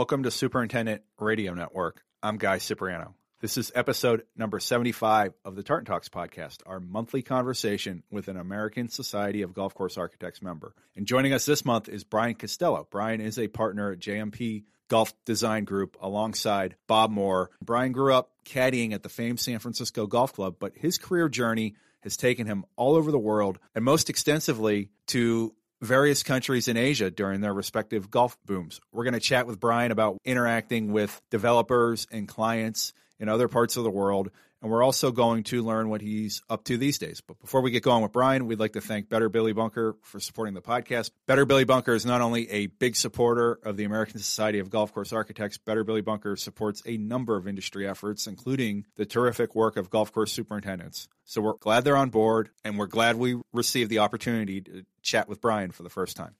[0.00, 2.02] Welcome to Superintendent Radio Network.
[2.22, 3.14] I'm Guy Cipriano.
[3.42, 8.38] This is episode number 75 of the Tartan Talks podcast, our monthly conversation with an
[8.38, 10.74] American Society of Golf Course Architects member.
[10.96, 12.88] And joining us this month is Brian Costello.
[12.90, 17.50] Brian is a partner at JMP Golf Design Group alongside Bob Moore.
[17.62, 21.74] Brian grew up caddying at the famed San Francisco Golf Club, but his career journey
[22.00, 27.10] has taken him all over the world and most extensively to various countries in Asia
[27.10, 28.80] during their respective golf booms.
[28.92, 33.76] We're going to chat with Brian about interacting with developers and clients in other parts
[33.76, 34.30] of the world.
[34.62, 37.22] And we're also going to learn what he's up to these days.
[37.22, 40.20] But before we get going with Brian, we'd like to thank Better Billy Bunker for
[40.20, 41.12] supporting the podcast.
[41.26, 44.92] Better Billy Bunker is not only a big supporter of the American Society of Golf
[44.92, 49.78] Course Architects, Better Billy Bunker supports a number of industry efforts, including the terrific work
[49.78, 51.08] of golf course superintendents.
[51.24, 55.26] So we're glad they're on board, and we're glad we received the opportunity to chat
[55.26, 56.34] with Brian for the first time.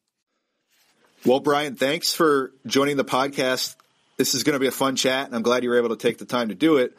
[1.25, 3.77] Well, Brian, thanks for joining the podcast.
[4.17, 5.97] This is going to be a fun chat, and I'm glad you were able to
[5.97, 6.97] take the time to do it.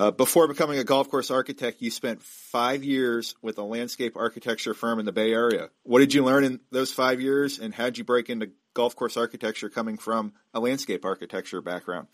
[0.00, 4.72] Uh, before becoming a golf course architect, you spent five years with a landscape architecture
[4.72, 5.68] firm in the Bay Area.
[5.82, 8.96] What did you learn in those five years, and how did you break into golf
[8.96, 12.06] course architecture coming from a landscape architecture background?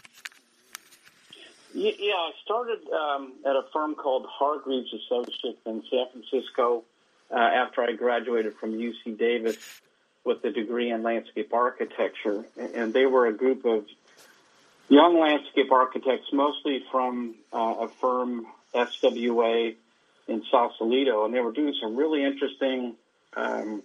[1.75, 6.83] Yeah, I started um, at a firm called Hargreaves Associates in San Francisco
[7.31, 9.59] uh, after I graduated from UC Davis
[10.25, 13.85] with a degree in landscape architecture, and they were a group of
[14.89, 19.75] young landscape architects, mostly from uh, a firm, SWA,
[20.29, 22.97] in Sausalito, and they were doing some really interesting,
[23.37, 23.83] um,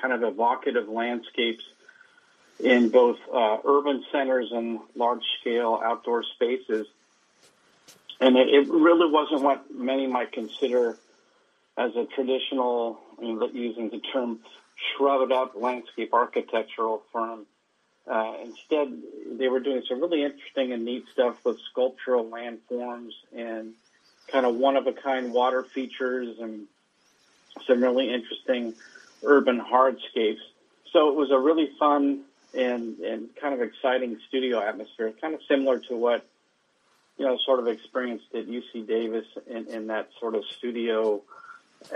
[0.00, 1.64] kind of evocative landscapes
[2.58, 6.86] in both uh, urban centers and large-scale outdoor spaces.
[8.20, 10.96] And it, it, really wasn't what many might consider
[11.76, 14.40] as a traditional, using the term
[14.96, 17.46] shrouded up landscape architectural firm.
[18.06, 19.02] Uh, instead,
[19.38, 23.72] they were doing some really interesting and neat stuff with sculptural landforms and
[24.28, 26.66] kind of one of a kind water features and
[27.66, 28.74] some really interesting
[29.22, 30.40] urban hardscapes.
[30.92, 32.22] So it was a really fun
[32.52, 36.26] and, and kind of exciting studio atmosphere, kind of similar to what,
[37.16, 41.22] you know, sort of experienced at UC Davis in, in that sort of studio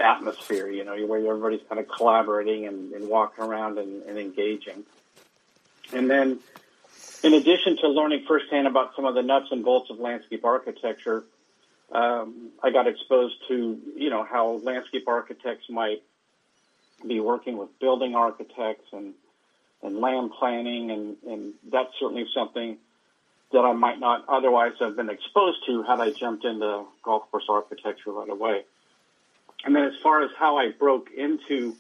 [0.01, 4.85] atmosphere, you know, where everybody's kind of collaborating and, and walking around and, and engaging.
[5.93, 6.39] And then,
[7.23, 11.25] in addition to learning firsthand about some of the nuts and bolts of landscape architecture,
[11.93, 16.03] um, I got exposed to, you know, how landscape architects might
[17.07, 19.15] be working with building architects and,
[19.83, 22.77] and land planning, and, and that's certainly something
[23.53, 27.47] that I might not otherwise have been exposed to had I jumped into golf course
[27.49, 28.65] architecture right away.
[29.65, 31.75] And then as far as how I broke into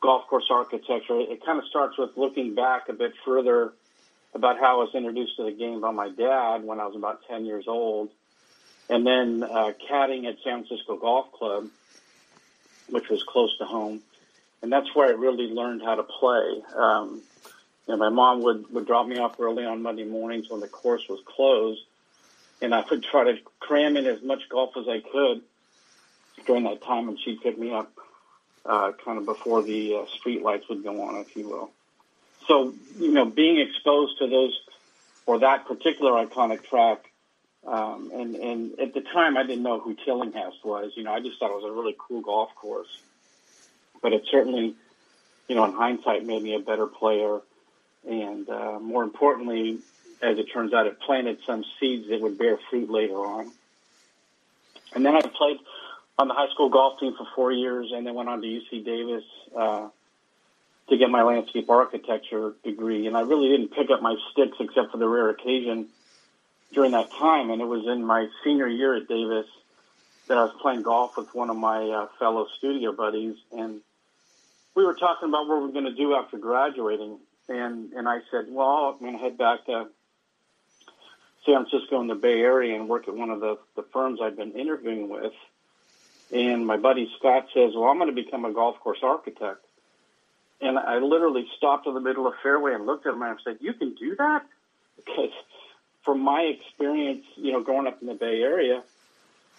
[0.00, 3.72] golf course architecture, it kind of starts with looking back a bit further
[4.34, 7.26] about how I was introduced to the game by my dad when I was about
[7.28, 8.10] 10 years old.
[8.88, 11.68] And then uh, caddying at San Francisco Golf Club,
[12.88, 14.00] which was close to home.
[14.62, 16.62] And that's where I really learned how to play.
[16.74, 17.22] Um,
[17.86, 20.68] you know, my mom would, would drop me off early on Monday mornings when the
[20.68, 21.82] course was closed,
[22.60, 25.42] and I would try to cram in as much golf as I could
[26.46, 27.95] during that time, and she'd pick me up
[28.68, 31.70] uh, kind of before the uh, street lights would go on, if you will.
[32.46, 34.58] So, you know, being exposed to those
[35.26, 37.10] or that particular iconic track,
[37.66, 40.92] um, and, and at the time I didn't know who Tillinghast was.
[40.94, 43.00] You know, I just thought it was a really cool golf course.
[44.00, 44.74] But it certainly,
[45.48, 47.40] you know, in hindsight, made me a better player.
[48.08, 49.80] And uh, more importantly,
[50.22, 53.50] as it turns out, it planted some seeds that would bear fruit later on.
[54.94, 55.58] And then I played
[56.18, 58.84] on the high school golf team for four years, and then went on to UC
[58.84, 59.24] Davis
[59.56, 59.88] uh,
[60.88, 63.06] to get my landscape architecture degree.
[63.06, 65.88] And I really didn't pick up my sticks except for the rare occasion
[66.72, 67.50] during that time.
[67.50, 69.46] And it was in my senior year at Davis
[70.28, 73.80] that I was playing golf with one of my uh, fellow studio buddies, and
[74.74, 77.18] we were talking about what we are going to do after graduating.
[77.48, 79.86] And and I said, well, I'm going to head back to
[81.44, 84.36] San Francisco in the Bay Area and work at one of the, the firms I'd
[84.36, 85.32] been interviewing with.
[86.32, 89.64] And my buddy Scott says, well, I'm going to become a golf course architect.
[90.60, 93.42] And I literally stopped in the middle of fairway and looked at him and I
[93.44, 94.42] said, you can do that?
[94.96, 95.30] Because
[96.02, 98.82] from my experience, you know, growing up in the Bay Area,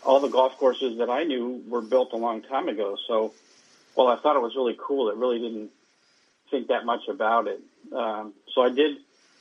[0.04, 2.98] all the golf courses that I knew were built a long time ago.
[3.08, 3.34] So,
[3.96, 5.10] well, I thought it was really cool.
[5.10, 5.70] It really didn't
[6.50, 7.62] think that much about it.
[7.94, 8.98] Um, so I did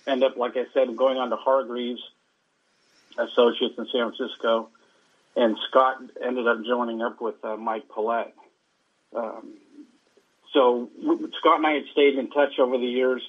[0.07, 2.03] end up, like I said, going on to Hargreaves
[3.19, 4.69] Associates in San Francisco
[5.37, 8.33] and Scott ended up joining up with uh, Mike Poellot.
[9.15, 9.55] Um,
[10.53, 10.89] so
[11.39, 13.23] Scott and I had stayed in touch over the years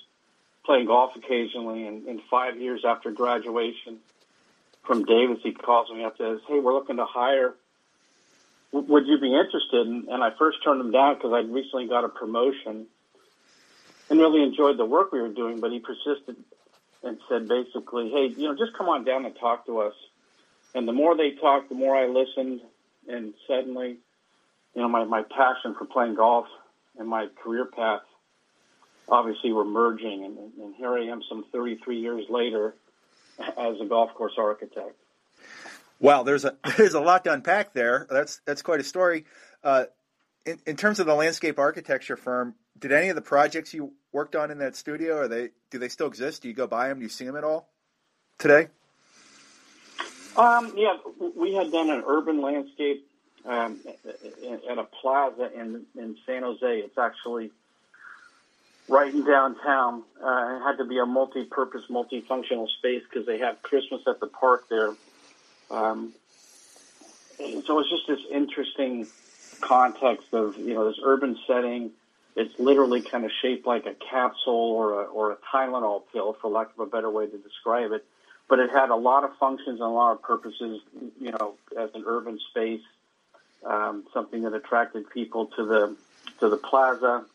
[0.65, 3.99] playing golf occasionally, and, and five years after graduation
[4.85, 7.55] from Davis, he calls me up and says, "Hey, we're looking to hire.
[8.71, 11.87] W- would you be interested?" And, and I first turned him down because I'd recently
[11.87, 12.87] got a promotion
[14.09, 15.59] and really enjoyed the work we were doing.
[15.59, 16.37] But he persisted
[17.03, 19.93] and said, basically, "Hey, you know, just come on down and talk to us."
[20.77, 22.61] And the more they talked, the more I listened,
[23.07, 23.97] and suddenly,
[24.75, 26.45] you know, my my passion for playing golf
[26.99, 28.01] and my career path
[29.09, 32.75] obviously were merging, and, and here I am, some 33 years later,
[33.39, 34.95] as a golf course architect.
[35.99, 38.05] Wow, there's a there's a lot to unpack there.
[38.07, 39.25] That's that's quite a story.
[39.63, 39.85] Uh,
[40.45, 44.35] in, in terms of the landscape architecture firm, did any of the projects you worked
[44.35, 46.43] on in that studio, are they do they still exist?
[46.43, 46.99] Do you go by them?
[46.99, 47.67] Do you see them at all
[48.37, 48.67] today?
[50.37, 50.97] Um, yeah,
[51.35, 53.07] we had done an urban landscape
[53.45, 53.79] um,
[54.69, 56.79] at a plaza in in San Jose.
[56.79, 57.51] It's actually
[58.87, 60.03] right in downtown.
[60.23, 64.27] Uh, it had to be a multi-purpose, multifunctional space because they have Christmas at the
[64.27, 64.91] park there.
[65.69, 66.13] Um,
[67.37, 69.07] so it's just this interesting
[69.61, 71.91] context of you know this urban setting.
[72.35, 76.51] It's literally kind of shaped like a capsule or a, or a Tylenol pill, for
[76.51, 78.05] lack of a better way to describe it.
[78.49, 80.81] But it had a lot of functions and a lot of purposes.
[81.19, 82.81] You know, as an urban space,
[83.65, 85.95] um, something that attracted people to the
[86.39, 87.25] to the plaza.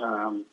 [0.00, 0.44] Um,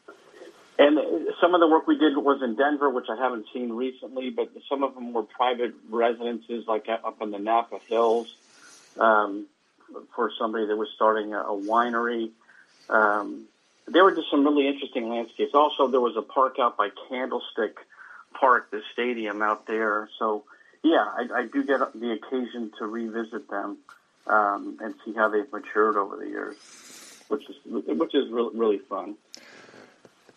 [0.78, 1.00] and
[1.40, 4.50] some of the work we did was in Denver, which I haven't seen recently, but
[4.68, 8.36] some of them were private residences, like up in the Napa Hills,
[9.00, 9.46] um,
[10.16, 12.32] for somebody that was starting a, winery.
[12.90, 13.46] Um,
[13.88, 15.54] there were just some really interesting landscapes.
[15.54, 17.78] Also, there was a park out by Candlestick
[18.40, 20.10] Park, the stadium out there.
[20.20, 20.44] So,
[20.84, 23.78] yeah, I, I do get the occasion to revisit them
[24.28, 26.56] um, and see how they've matured over the years,
[27.28, 29.16] which is which is really, really fun.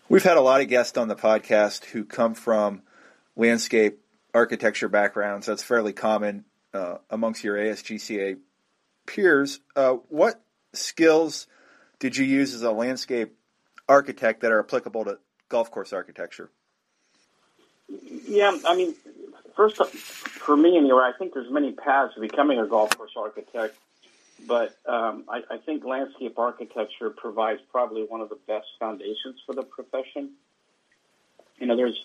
[0.08, 2.82] We've had a lot of guests on the podcast who come from
[3.36, 4.00] landscape
[4.32, 5.46] architecture backgrounds.
[5.46, 8.38] That's fairly common uh, amongst your ASGCA
[9.06, 9.60] peers.
[9.76, 10.40] Uh, what
[10.72, 11.46] skills
[11.98, 13.36] did you use as a landscape
[13.88, 15.18] architect that are applicable to
[15.48, 16.50] golf course architecture?
[17.88, 18.94] Yeah, I mean,
[19.56, 23.76] first for me anyway, I think there's many paths to becoming a golf course architect.
[24.46, 29.54] But um, I, I think landscape architecture provides probably one of the best foundations for
[29.54, 30.30] the profession.
[31.58, 32.04] You know, there's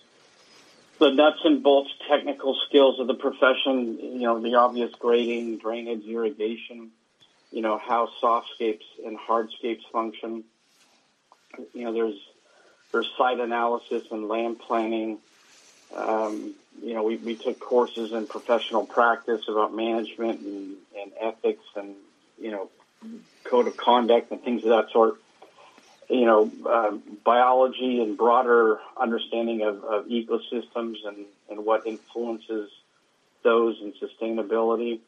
[1.00, 6.06] the nuts and bolts technical skills of the profession, you know, the obvious grading, drainage,
[6.06, 6.92] irrigation,
[7.52, 10.44] you know, how softscapes and hardscapes function.
[11.74, 12.20] You know, there's
[12.92, 15.20] there's site analysis and land planning.
[15.96, 21.64] Um, you know, we, we took courses in professional practice about management and, and ethics
[21.76, 21.96] and
[22.40, 22.70] you know,
[23.44, 25.16] code of conduct and things of that sort.
[26.10, 32.70] You know, uh, biology and broader understanding of, of ecosystems and, and what influences
[33.42, 35.00] those and sustainability.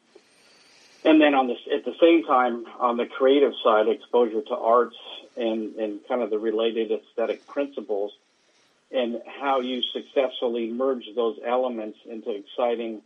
[1.04, 4.96] And then on this, at the same time, on the creative side, exposure to arts
[5.36, 8.12] and, and kind of the related aesthetic principles
[8.90, 13.02] and how you successfully merge those elements into exciting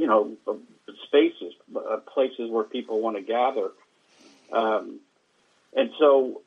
[0.00, 0.32] you know,
[1.04, 3.70] spaces, uh, places where people want to gather.
[4.50, 5.00] Um,
[5.76, 6.40] and so,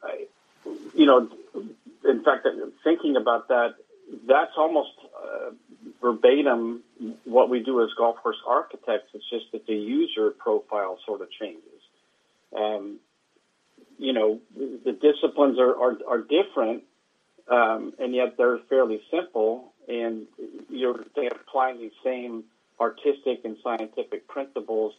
[0.95, 1.29] you know,
[2.03, 2.47] in fact,
[2.83, 3.75] thinking about that,
[4.27, 4.91] that's almost
[5.23, 5.51] uh,
[6.01, 6.81] verbatim
[7.25, 9.09] what we do as golf course architects.
[9.13, 11.61] It's just that the user profile sort of changes.
[12.57, 12.99] Um,
[13.99, 16.83] you know, the disciplines are, are, are different,
[17.47, 20.27] um, and yet they're fairly simple, and
[20.69, 22.43] you're applying these same
[22.79, 24.93] artistic and scientific principles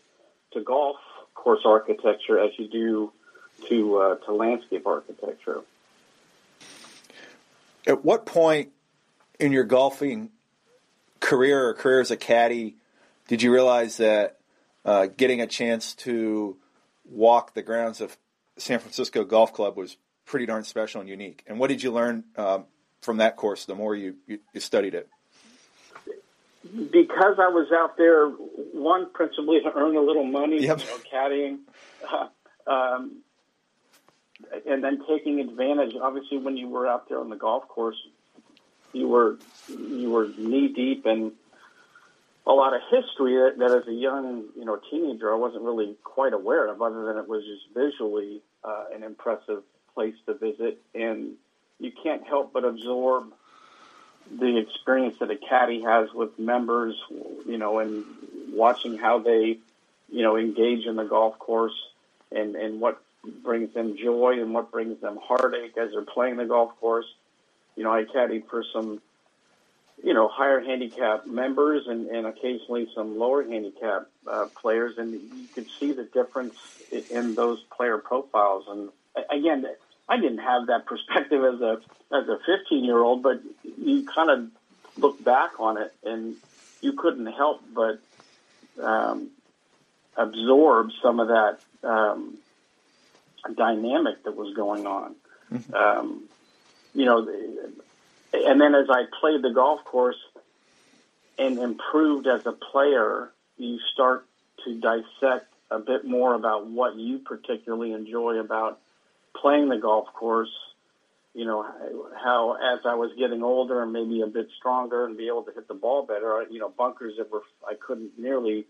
[0.53, 0.97] to golf
[1.35, 3.13] course architecture as you do
[3.69, 5.61] to uh, to landscape architecture.
[7.87, 8.71] At what point
[9.39, 10.31] in your golfing
[11.21, 12.77] career or career as a caddy
[13.29, 14.39] did you realize that
[14.85, 16.57] uh, getting a chance to
[17.05, 18.17] walk the grounds of
[18.57, 21.43] San Francisco Golf Club was pretty darn special and unique?
[21.47, 22.65] And what did you learn um,
[23.01, 25.09] from that course the more you, you, you studied it?
[26.73, 30.81] because I was out there, one principally to earn a little money, yep.
[30.81, 31.59] you know, caddying,
[32.11, 33.19] uh, um,
[34.67, 35.95] and then taking advantage.
[36.01, 37.97] Obviously, when you were out there on the golf course,
[38.93, 39.39] you were
[39.69, 41.33] you were knee deep in
[42.47, 45.97] a lot of history that, that, as a young you know teenager, I wasn't really
[46.03, 49.63] quite aware of, other than it was just visually uh, an impressive
[49.95, 51.33] place to visit, and
[51.79, 53.33] you can't help but absorb
[54.31, 56.95] the experience that a caddy has with members,
[57.47, 58.05] you know, and
[58.53, 59.59] watching how they,
[60.09, 61.79] you know, engage in the golf course
[62.33, 63.03] and, and what
[63.43, 67.07] brings them joy and what brings them heartache as they're playing the golf course.
[67.77, 69.01] you know, I caddied for some,
[70.03, 75.49] you know, higher handicap members and, and occasionally some lower handicap uh, players, and you
[75.55, 76.55] could see the difference
[77.11, 78.65] in those player profiles.
[78.69, 78.91] And
[79.31, 79.67] again,
[80.09, 81.81] I didn't have that perspective as a
[82.15, 83.41] as a 15 year old, but
[83.79, 84.51] you kind of
[84.97, 86.37] look back on it and
[86.81, 87.99] you couldn't help but
[88.83, 89.31] um,
[90.17, 92.37] absorb some of that um,
[93.57, 95.15] dynamic that was going on.
[95.53, 95.75] Mm-hmm.
[95.75, 96.25] Um,
[96.95, 97.29] you know,
[98.33, 100.23] and then as I played the golf course
[101.39, 104.27] and improved as a player, you start
[104.65, 108.81] to dissect a bit more about what you particularly enjoy about
[109.35, 110.53] playing the golf course.
[111.35, 111.63] You know
[112.23, 115.53] how as I was getting older and maybe a bit stronger and be able to
[115.53, 116.45] hit the ball better.
[116.49, 118.67] You know bunkers that were I couldn't nearly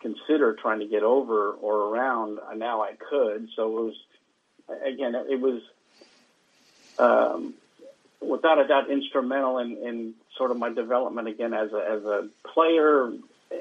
[0.00, 2.38] consider trying to get over or around.
[2.56, 3.48] Now I could.
[3.54, 3.94] So it was
[4.86, 5.60] again it was
[6.98, 7.54] um,
[8.20, 12.28] without a doubt instrumental in, in sort of my development again as a, as a
[12.54, 13.12] player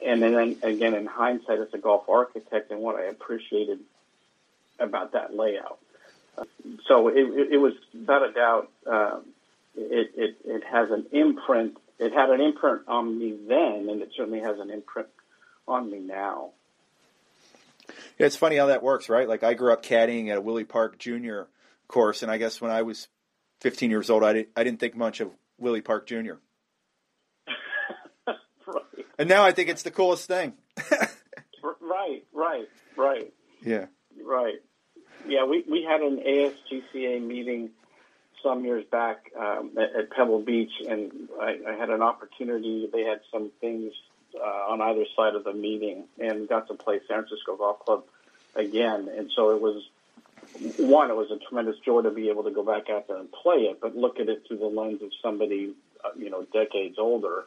[0.06, 3.80] and then again in hindsight as a golf architect and what I appreciated
[4.80, 5.80] about that layout.
[6.88, 9.26] So it, it, it was without a doubt um,
[9.76, 11.78] it, it, it has an imprint.
[12.00, 15.08] It had an imprint on me then, and it certainly has an imprint
[15.68, 16.52] on me now.
[18.18, 19.28] Yeah, it's funny how that works, right?
[19.28, 21.42] Like I grew up caddying at a Willie Park Jr.
[21.88, 23.08] course, and I guess when I was
[23.62, 26.16] 15 years old, I, did, I didn't think much of Willie Park Jr.
[28.28, 28.38] right.
[29.20, 30.54] And now I think it's the coolest thing.
[31.82, 33.34] right, right, right.
[33.62, 33.86] Yeah.
[34.24, 34.56] Right.
[35.28, 37.72] Yeah, we, we had an ASGCA meeting
[38.44, 42.88] some years back um, at, at, Pebble Beach, and I, I, had an opportunity.
[42.92, 43.92] They had some things
[44.40, 48.04] uh, on either side of the meeting, and got to play San Francisco Golf Club
[48.56, 49.10] again.
[49.18, 49.84] And so it was
[50.78, 53.32] one, it was a tremendous joy to be able to go back out there and
[53.32, 56.98] play it, but look at it through the lens of somebody, uh, you know, decades
[57.00, 57.46] older.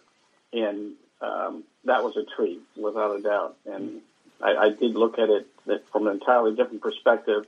[0.53, 3.57] And um, that was a treat, without a doubt.
[3.67, 4.01] And
[4.43, 5.47] I, I did look at it
[5.93, 7.47] from an entirely different perspective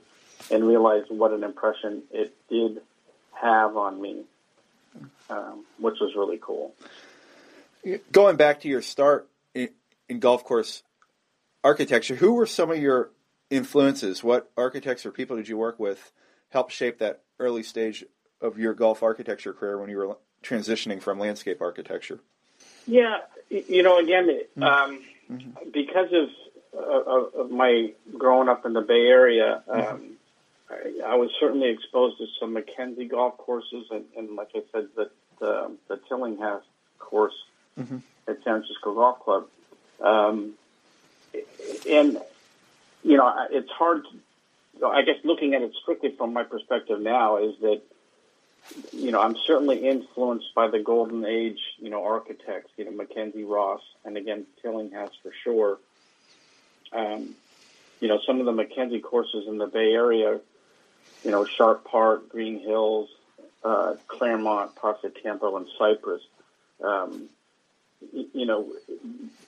[0.49, 2.81] and realize what an impression it did
[3.33, 4.23] have on me,
[5.29, 6.73] um, which was really cool.
[8.11, 9.69] Going back to your start in,
[10.07, 10.83] in golf course
[11.63, 13.11] architecture, who were some of your
[13.51, 14.23] influences?
[14.23, 16.11] What architects or people did you work with
[16.49, 18.03] help shape that early stage
[18.39, 22.19] of your golf architecture career when you were transitioning from landscape architecture?
[22.87, 23.19] Yeah,
[23.49, 24.63] you know, again, mm-hmm.
[24.63, 25.69] um, mm-hmm.
[25.71, 26.29] because of,
[26.79, 29.95] of, of my growing up in the Bay Area, mm-hmm.
[29.95, 30.17] um.
[30.71, 34.87] I, I, was certainly exposed to some Mackenzie golf courses, and, and like I said,
[34.95, 35.09] the
[35.39, 36.65] the, the Tillinghast
[36.99, 37.33] course
[37.77, 37.97] mm-hmm.
[38.27, 39.47] at San Francisco Golf Club.
[40.01, 40.53] Um,
[41.89, 42.21] and
[43.03, 44.03] you know, it's hard.
[44.03, 47.81] To, I guess looking at it strictly from my perspective now is that,
[48.91, 53.43] you know, I'm certainly influenced by the golden age, you know, architects, you know, Mackenzie
[53.43, 55.79] Ross, and again, Tillinghast for sure.
[56.93, 57.35] Um,
[57.99, 60.39] you know, some of the Mackenzie courses in the Bay Area,
[61.23, 63.09] you know, Sharp Park, Green Hills,
[63.63, 66.21] uh, Claremont, Pasatiempo, and Cypress.
[66.83, 67.29] Um,
[68.11, 68.71] you know,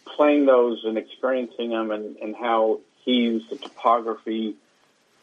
[0.06, 4.56] playing those and experiencing them and, and how he used the topography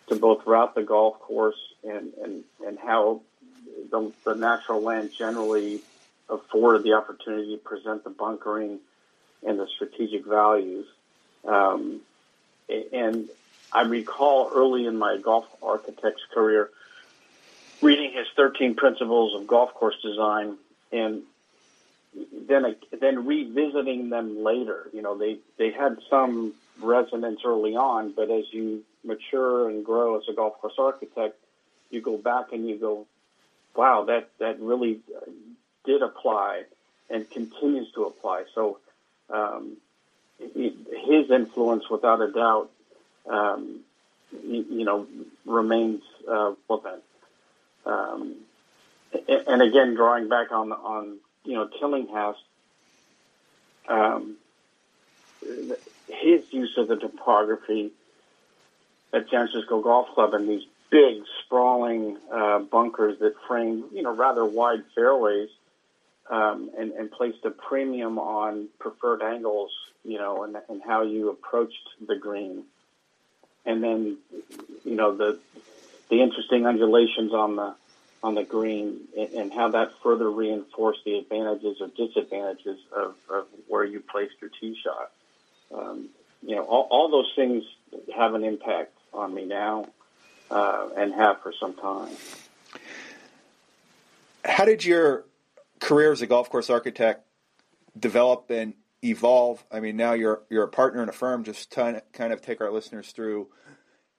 [0.09, 3.21] to both route the golf course and, and, and how
[3.91, 5.81] the, the natural land generally
[6.29, 8.81] afforded the opportunity to present the bunkering
[9.47, 10.87] and the strategic values.
[11.47, 12.01] Um,
[12.93, 13.29] and
[13.73, 16.71] I recall early in my golf architect's career
[17.81, 20.57] reading his 13 principles of golf course design
[20.93, 21.23] and
[22.49, 24.89] then then revisiting them later.
[24.93, 30.19] You know, they they had some resonance early on, but as you mature and grow
[30.19, 31.37] as a golf course architect,
[31.91, 33.07] you go back and you go,
[33.75, 35.01] wow, that, that really
[35.85, 36.65] did apply
[37.09, 38.45] and continues to apply.
[38.55, 38.79] So
[39.29, 39.77] um,
[40.39, 42.71] his influence, without a doubt,
[43.29, 43.81] um,
[44.45, 45.07] you, you, know,
[45.45, 47.01] remains uh, then.
[47.87, 48.37] Um,
[49.29, 52.39] and again, drawing back on on you know Tillinghast,
[53.89, 54.37] um,
[56.09, 57.91] his use of the topography
[59.13, 64.15] at San Francisco Golf Club and these big sprawling uh, bunkers that frame, you know,
[64.15, 65.49] rather wide fairways,
[66.29, 69.71] um, and, and placed a premium on preferred angles,
[70.05, 72.65] you know, and, and how you approached the green,
[73.65, 74.17] and then,
[74.85, 75.39] you know, the
[76.09, 77.75] the interesting undulations on the
[78.23, 83.47] on the green, and, and how that further reinforced the advantages or disadvantages of, of
[83.67, 85.11] where you placed your tee shot
[85.73, 86.09] um,
[86.43, 87.65] you know, all, all, those things
[88.15, 89.87] have an impact on me now
[90.51, 92.15] uh, and have for some time.
[94.45, 95.25] How did your
[95.81, 97.27] career as a golf course architect
[97.99, 99.65] develop and evolve?
[99.71, 101.45] I mean, now you're you're a partner in a firm.
[101.45, 103.49] Just to kind of take our listeners through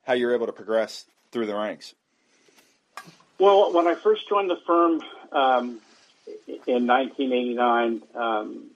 [0.04, 1.94] how you're able to progress through the ranks.
[3.40, 5.82] Well, when I first joined the firm um,
[6.68, 8.70] in 1989, um,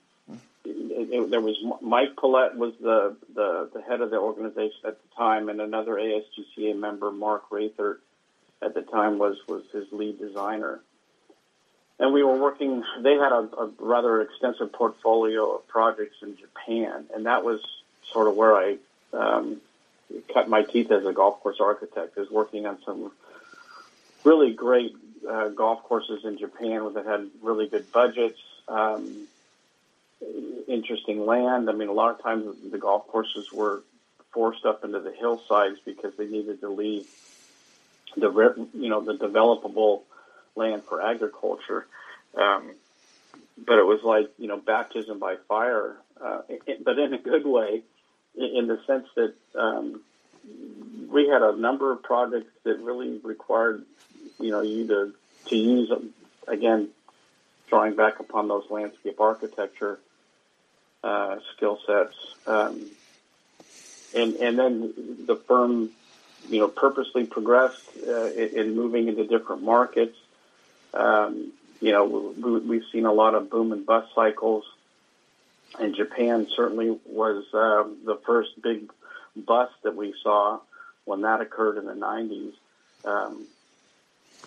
[0.64, 5.00] it, it, there was Mike Poellot was the, the, the head of the organization at
[5.00, 7.98] the time, and another ASGCA member, Mark Rathert,
[8.60, 10.80] at the time was was his lead designer.
[11.98, 12.84] And we were working.
[13.00, 17.60] They had a, a rather extensive portfolio of projects in Japan, and that was
[18.12, 18.76] sort of where I
[19.14, 19.60] um,
[20.32, 22.18] cut my teeth as a golf course architect.
[22.18, 23.12] Is working on some
[24.24, 24.94] really great
[25.28, 28.40] uh, golf courses in Japan that had really good budgets.
[28.68, 29.26] Um,
[30.68, 31.70] interesting land.
[31.70, 33.82] I mean, a lot of times the golf courses were
[34.32, 37.06] forced up into the hillsides because they needed to leave
[38.16, 40.02] the you know the developable
[40.56, 41.86] land for agriculture.
[42.36, 42.72] Um,
[43.58, 47.46] but it was like you know baptism by fire, uh, it, but in a good
[47.46, 47.82] way,
[48.36, 50.00] in the sense that um,
[51.10, 53.84] we had a number of projects that really required
[54.38, 55.14] you know you to
[55.46, 55.90] to use
[56.46, 56.88] again
[57.68, 59.98] drawing back upon those landscape architecture
[61.02, 62.16] uh, skill sets.
[62.46, 62.90] Um,
[64.14, 64.94] and, and then
[65.26, 65.90] the firm,
[66.48, 70.16] you know, purposely progressed uh, in, in, moving into different markets.
[70.96, 72.34] Um, you know,
[72.64, 74.64] we, have seen a lot of boom and bust cycles.
[75.78, 78.90] And Japan certainly was uh, the first big
[79.36, 80.60] bust that we saw
[81.04, 82.52] when that occurred in the 90s.
[83.04, 83.46] Um,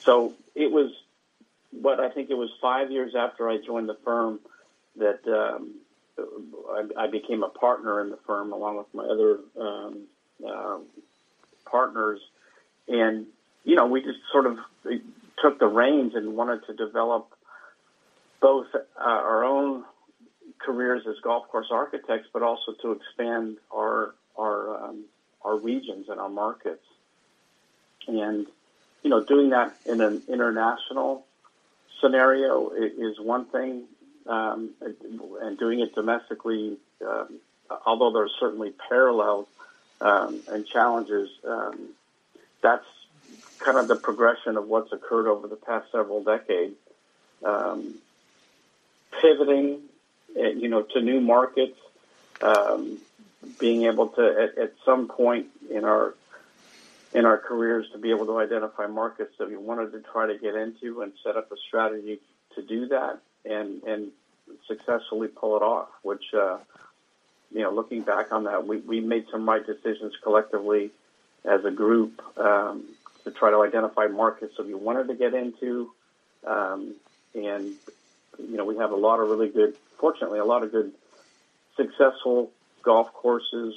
[0.01, 0.91] so it was
[1.72, 4.39] what I think it was five years after I joined the firm
[4.98, 5.75] that um,
[6.18, 10.00] I, I became a partner in the firm along with my other um,
[10.45, 10.78] uh,
[11.65, 12.19] partners,
[12.88, 13.28] and
[13.63, 14.58] you know we just sort of
[15.41, 17.28] took the reins and wanted to develop
[18.41, 19.84] both uh, our own
[20.60, 25.06] careers as golf course architects, but also to expand our our um,
[25.43, 26.86] our regions and our markets,
[28.08, 28.47] and
[29.04, 31.25] you know doing that in an international
[32.02, 33.84] scenario is one thing,
[34.28, 34.71] um,
[35.41, 37.39] and doing it domestically, um,
[37.86, 39.47] although there's certainly parallels
[40.02, 41.89] um, and challenges, um,
[42.62, 42.86] that's
[43.71, 46.75] kind of the progression of what's occurred over the past several decades.
[47.43, 47.95] Um,
[49.21, 49.82] pivoting,
[50.36, 51.77] eh, you know, to new markets,
[52.41, 52.97] um,
[53.60, 56.15] being able to at, at some point in our
[57.13, 60.38] in our careers to be able to identify markets that we wanted to try to
[60.38, 62.19] get into and set up a strategy
[62.55, 64.12] to do that and and
[64.67, 65.89] successfully pull it off.
[66.01, 66.58] Which uh,
[67.51, 70.91] you know, looking back on that, we we made some right decisions collectively
[71.45, 72.84] as a group um,
[73.30, 75.92] to try to identify markets that we wanted to get into,
[76.46, 76.96] um,
[77.36, 77.74] and
[78.38, 80.92] you know, we have a lot of really good, fortunately, a lot of good
[81.76, 83.76] successful golf courses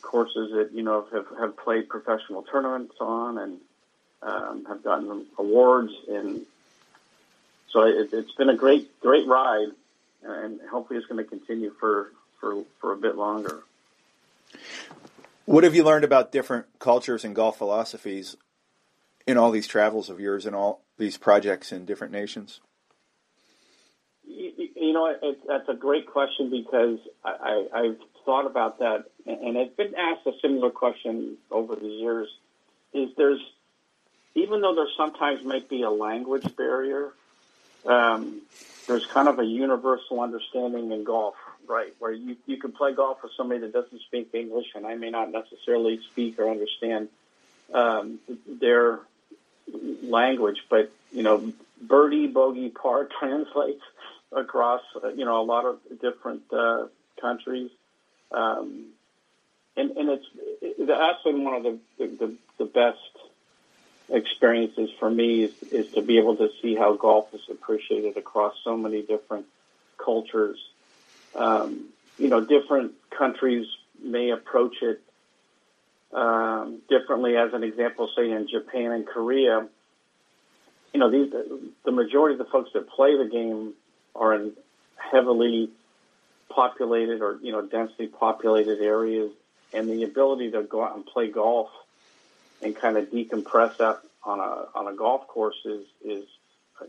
[0.00, 3.58] courses that you know have have played professional tournaments on and
[4.22, 6.42] um, have gotten awards and
[7.70, 9.68] so it, has been a great great ride
[10.22, 13.62] and hopefully it's going to continue for for for a bit longer.
[15.46, 18.36] What have you learned about different cultures and golf philosophies
[19.26, 22.60] in all these travels of yours and all these projects in different nations?
[24.24, 29.04] You, you know, it, that's a great question because I, I, I've thought about that,
[29.26, 32.28] and I've been asked a similar question over the years.
[32.92, 33.40] Is there's
[34.34, 37.12] even though there sometimes might be a language barrier,
[37.86, 38.42] um,
[38.86, 41.34] there's kind of a universal understanding in golf,
[41.68, 41.94] right?
[41.98, 45.10] Where you, you can play golf with somebody that doesn't speak English, and I may
[45.10, 47.08] not necessarily speak or understand
[47.72, 49.00] um, their
[50.02, 53.82] language, but you know, birdie, bogey, par translates
[54.30, 56.86] across uh, you know a lot of different uh,
[57.20, 57.70] countries.
[58.30, 58.86] Um,
[59.76, 60.26] and, and it's
[60.60, 62.98] it, that's been one of the, the, the best
[64.08, 68.54] experiences for me is, is to be able to see how golf is appreciated across
[68.62, 69.46] so many different
[69.96, 70.58] cultures.
[71.34, 73.66] Um, you know, different countries
[74.02, 75.00] may approach it
[76.12, 77.36] um, differently.
[77.36, 79.66] As an example, say in Japan and Korea,
[80.92, 81.32] you know, these,
[81.84, 83.72] the majority of the folks that play the game
[84.14, 84.52] are in
[84.96, 85.70] heavily
[86.48, 89.32] populated or you know densely populated areas,
[89.72, 91.70] and the ability to go out and play golf
[92.60, 96.24] and kind of decompress that on a on a golf course is is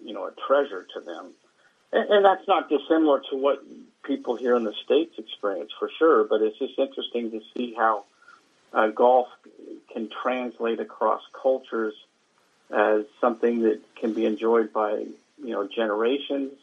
[0.03, 1.31] you know a treasure to them,
[1.91, 3.63] and, and that's not dissimilar to what
[4.03, 6.25] people here in the states experience for sure.
[6.25, 8.03] But it's just interesting to see how
[8.73, 9.27] uh, golf
[9.91, 11.93] can translate across cultures
[12.71, 15.05] as something that can be enjoyed by
[15.37, 16.53] you know generations,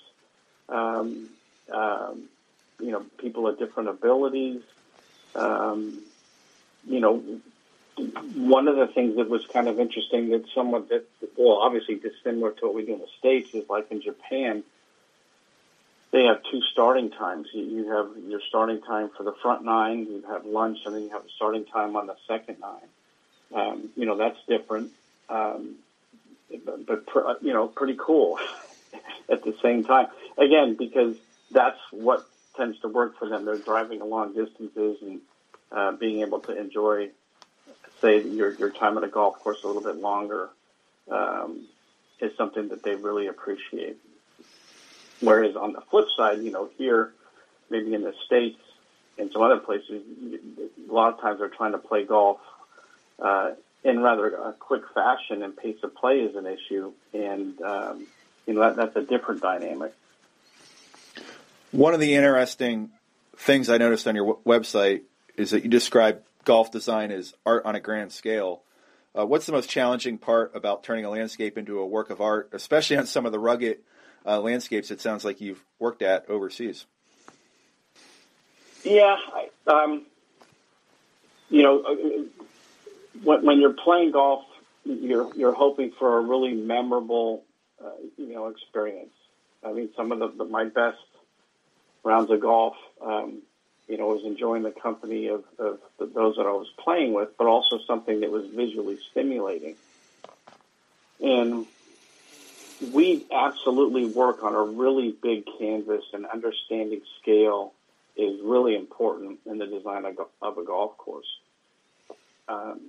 [0.69, 1.29] um,
[1.73, 2.29] um,
[2.81, 4.63] you know people of different abilities.
[5.35, 6.01] Um,
[6.87, 7.23] you know,
[8.35, 12.53] one of the things that was kind of interesting that somewhat that well obviously dissimilar
[12.53, 14.65] to what we do in the states is like in Japan
[16.13, 17.49] they have two starting times.
[17.53, 21.11] You, have your starting time for the front nine, you have lunch, and then you
[21.11, 22.89] have a starting time on the second nine.
[23.53, 24.93] Um, you know that's different,
[25.29, 25.77] um,
[26.65, 28.39] but, but pr- you know pretty cool
[29.29, 30.07] at the same time.
[30.39, 31.17] Again, because
[31.51, 32.25] that's what
[32.57, 33.45] tends to work for them.
[33.45, 35.21] They're driving long distances and
[35.73, 37.11] uh, being able to enjoy,
[38.01, 40.51] say, your your time at a golf course a little bit longer
[41.11, 41.67] um,
[42.21, 43.97] is something that they really appreciate.
[45.21, 47.13] Whereas on the flip side, you know, here,
[47.69, 48.59] maybe in the States
[49.19, 50.03] and some other places,
[50.89, 52.41] a lot of times they're trying to play golf
[53.21, 53.53] uh,
[53.85, 58.07] in rather a quick fashion, and pace of play is an issue, and um,
[58.47, 59.95] you know that, that's a different dynamic.
[61.71, 62.91] One of the interesting
[63.37, 65.03] things I noticed on your website
[65.37, 68.63] is that you describe golf design as art on a grand scale.
[69.17, 72.51] Uh, what's the most challenging part about turning a landscape into a work of art,
[72.53, 73.79] especially on some of the rugged
[74.27, 76.87] uh, landscapes it sounds like you've worked at overseas.
[78.85, 80.07] Yeah, I, um,
[81.51, 81.95] you know, uh,
[83.23, 84.45] when, when, you're playing golf,
[84.85, 87.45] you're you're hoping for a really memorable,
[87.85, 89.13] uh, you know, experience.
[89.65, 90.99] I mean, some of the, the my best
[92.03, 93.43] rounds of golf, um,
[93.89, 97.37] you know, was enjoying the company of, of the, those that I was playing with,
[97.37, 99.75] but also something that was visually stimulating.
[101.21, 101.67] And
[102.81, 107.73] we absolutely work on a really big canvas and understanding scale
[108.17, 111.39] is really important in the design of, a golf course.
[112.49, 112.81] Um,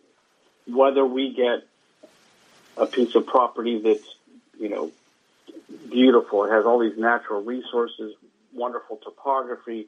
[0.68, 1.68] whether we get
[2.78, 4.16] a piece of property that's,
[4.60, 4.92] you know,
[5.90, 8.16] beautiful, it has all these natural resources,
[8.54, 9.88] wonderful topography,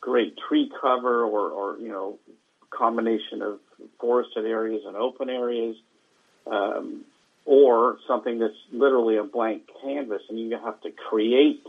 [0.00, 2.18] great tree cover, or, or you know,
[2.70, 3.60] combination of
[3.98, 5.76] forested areas and open areas,
[6.46, 7.04] um,
[7.48, 11.66] or something that's literally a blank canvas and you have to create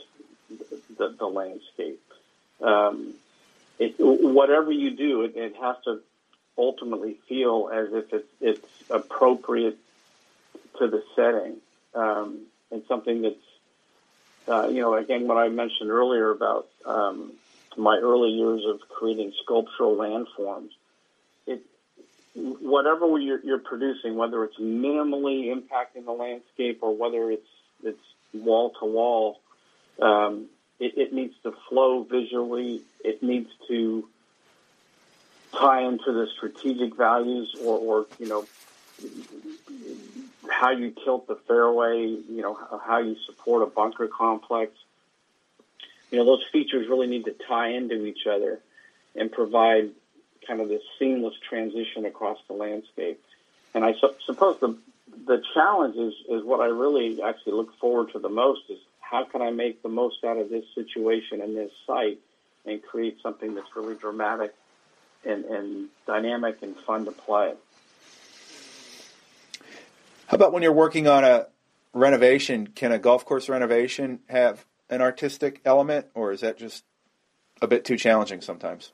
[0.97, 2.01] the, the landscape.
[2.59, 3.13] Um,
[3.79, 6.01] it, whatever you do, it, it, has to
[6.57, 9.77] ultimately feel as if it's, it's appropriate
[10.79, 11.55] to the setting
[11.95, 12.39] um,
[12.71, 13.35] and something that's,
[14.49, 17.31] uh, you know, again, what I mentioned earlier about um,
[17.77, 20.71] my early years of creating sculptural landforms
[22.35, 27.47] whatever you're, you're, producing, whether it's minimally impacting the landscape or whether it's
[27.83, 27.99] it's
[28.33, 29.39] wall to wall,
[30.01, 30.45] um,
[30.79, 32.81] it, it, needs to flow visually.
[33.03, 34.07] It needs to
[35.57, 38.45] tie into the strategic values or, or you know
[40.49, 42.05] how you tilt the fairway.
[42.05, 44.71] You know how you support a bunker complex.
[46.11, 48.59] You know those features really need to tie into each other
[49.15, 49.91] and provide
[50.49, 53.23] kind of this seamless transition across the landscape.
[53.75, 54.75] And I su- suppose the
[55.27, 59.23] the challenge is is what I really actually look forward to the most is how
[59.25, 62.19] can I make the most out of this situation and this site
[62.65, 64.53] and create something that's really dramatic
[65.23, 67.53] and, and dynamic and fun to play.
[70.27, 71.47] How about when you're working on a
[71.93, 72.67] renovation?
[72.67, 76.83] Can a golf course renovation have an artistic element, or is that just
[77.61, 78.91] a bit too challenging sometimes?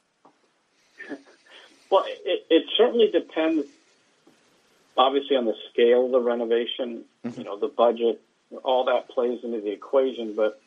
[1.90, 3.68] Well, it, it certainly depends,
[4.98, 7.06] obviously, on the scale of the renovation.
[7.26, 7.40] Mm-hmm.
[7.40, 8.22] You know, the budget,
[8.64, 10.36] all that plays into the equation.
[10.36, 10.60] But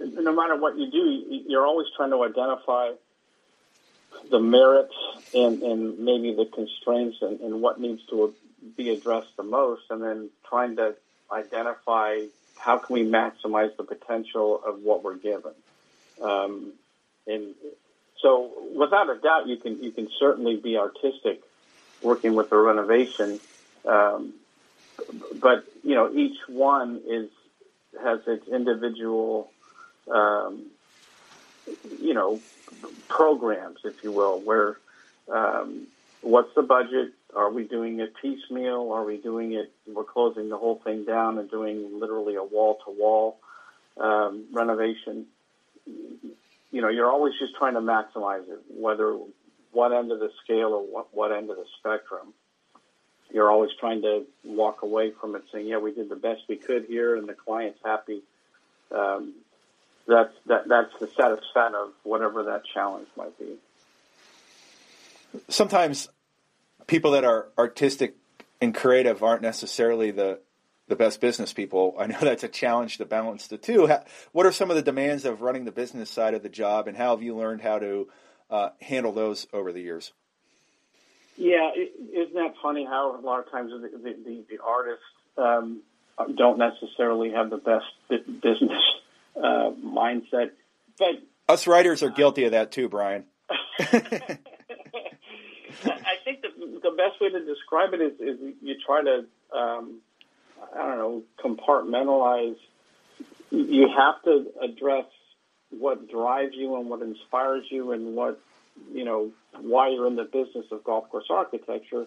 [0.00, 2.92] no matter what you do, you're always trying to identify
[4.30, 4.94] the merits
[5.34, 8.32] and, and maybe the constraints and, and what needs to
[8.76, 10.94] be addressed the most, and then trying to
[11.30, 12.20] identify
[12.56, 15.52] how can we maximize the potential of what we're given.
[16.22, 16.72] Um,
[17.26, 17.54] and
[18.24, 21.42] so without a doubt, you can you can certainly be artistic
[22.00, 23.38] working with the renovation,
[23.84, 24.32] um,
[25.34, 27.28] but you know each one is
[28.02, 29.50] has its individual
[30.10, 30.62] um,
[32.00, 32.40] you know
[33.08, 34.78] programs, if you will, where
[35.30, 35.86] um,
[36.22, 37.12] what's the budget?
[37.36, 38.90] Are we doing it piecemeal?
[38.92, 39.70] Are we doing it?
[39.86, 43.36] We're closing the whole thing down and doing literally a wall to wall
[44.50, 45.26] renovation
[46.74, 49.16] you know, you're always just trying to maximize it, whether
[49.70, 52.34] what end of the scale or what, what end of the spectrum.
[53.32, 56.56] You're always trying to walk away from it saying, yeah, we did the best we
[56.56, 58.22] could here and the client's happy.
[58.90, 59.34] Um,
[60.08, 63.54] that's, that, that's the satisfaction of whatever that challenge might be.
[65.48, 66.08] Sometimes
[66.88, 68.16] people that are artistic
[68.60, 70.40] and creative aren't necessarily the
[70.88, 71.94] the best business people.
[71.98, 73.88] I know that's a challenge to balance the two.
[74.32, 76.96] What are some of the demands of running the business side of the job, and
[76.96, 78.08] how have you learned how to
[78.50, 80.12] uh, handle those over the years?
[81.36, 85.02] Yeah, isn't that funny how a lot of times the, the, the artists
[85.36, 85.82] um,
[86.36, 88.82] don't necessarily have the best business
[89.36, 90.50] uh, mindset,
[90.96, 91.16] but
[91.48, 93.24] us writers are guilty of that too, Brian.
[95.84, 96.48] I think the,
[96.82, 99.24] the best way to describe it is, is you try to,
[99.56, 100.00] um,
[100.74, 102.56] I don't know, compartmentalize.
[103.50, 105.06] You have to address
[105.70, 108.40] what drives you and what inspires you and what,
[108.92, 112.06] you know, why you're in the business of golf course architecture.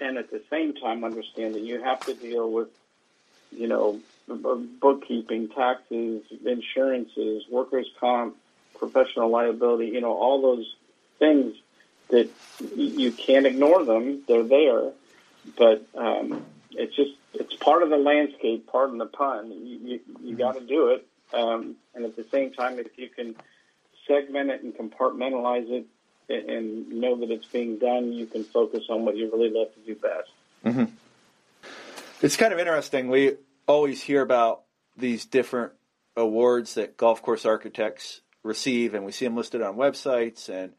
[0.00, 2.68] And at the same time, understand that you have to deal with,
[3.52, 8.36] you know, bookkeeping, taxes, insurances, workers' comp,
[8.78, 10.74] professional liability, you know, all those
[11.18, 11.54] things
[12.08, 12.28] that
[12.74, 14.22] you can't ignore them.
[14.26, 14.92] They're there,
[15.56, 16.44] but um,
[16.78, 18.68] it's just it's part of the landscape.
[18.70, 19.50] Pardon the pun.
[19.50, 20.36] You you, you mm-hmm.
[20.36, 23.34] got to do it, um, and at the same time, if you can
[24.06, 25.86] segment it and compartmentalize it
[26.28, 29.80] and know that it's being done, you can focus on what you really love to
[29.80, 30.30] do best.
[30.64, 30.84] Mm-hmm.
[32.22, 33.08] It's kind of interesting.
[33.08, 33.34] We
[33.66, 34.62] always hear about
[34.96, 35.72] these different
[36.16, 40.72] awards that golf course architects receive, and we see them listed on websites and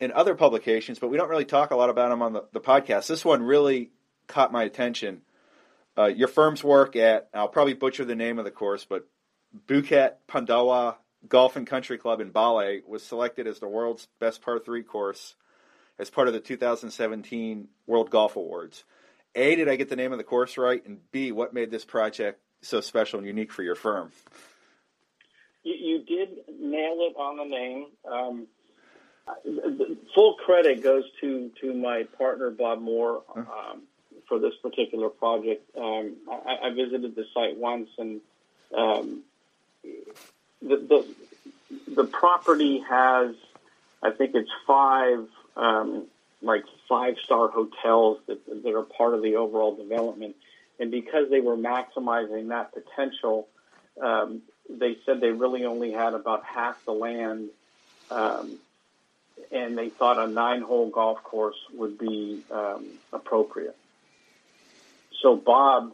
[0.00, 2.60] in other publications, but we don't really talk a lot about them on the, the
[2.60, 3.06] podcast.
[3.06, 3.90] This one really
[4.32, 5.20] caught my attention.
[5.96, 9.06] Uh, your firm's work at, I'll probably butcher the name of the course, but
[9.68, 10.96] Bukit Pandawa
[11.28, 15.36] Golf and Country Club in Bali was selected as the world's best par three course
[15.98, 18.84] as part of the 2017 World Golf Awards.
[19.34, 20.84] A, did I get the name of the course right?
[20.84, 24.10] And B, what made this project so special and unique for your firm?
[25.62, 27.86] You, you did nail it on the name.
[28.10, 28.46] Um,
[30.14, 33.82] full credit goes to to my partner Bob Moore um,
[34.28, 35.64] for this particular project.
[35.76, 38.20] Um, I, I, visited the site once, and
[38.76, 39.22] um,
[39.82, 41.06] the, the,
[41.94, 43.34] the property has,
[44.02, 46.06] I think it's five um,
[46.42, 50.36] like five star hotels that that are part of the overall development,
[50.78, 53.48] and because they were maximizing that potential,
[54.00, 57.50] um, they said they really only had about half the land,
[58.10, 58.58] um,
[59.50, 63.76] and they thought a nine-hole golf course would be um, appropriate.
[65.22, 65.92] So Bob,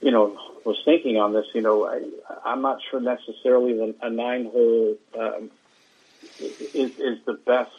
[0.00, 1.46] you know, was thinking on this.
[1.54, 2.02] You know, I,
[2.44, 5.50] I'm not sure necessarily that a nine-hole um,
[6.40, 7.70] is is the best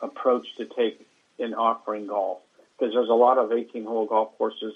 [0.00, 1.06] approach to take
[1.38, 2.38] in offering golf
[2.78, 4.74] because there's a lot of 18-hole golf courses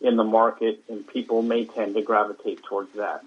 [0.00, 3.24] in the market, and people may tend to gravitate towards that.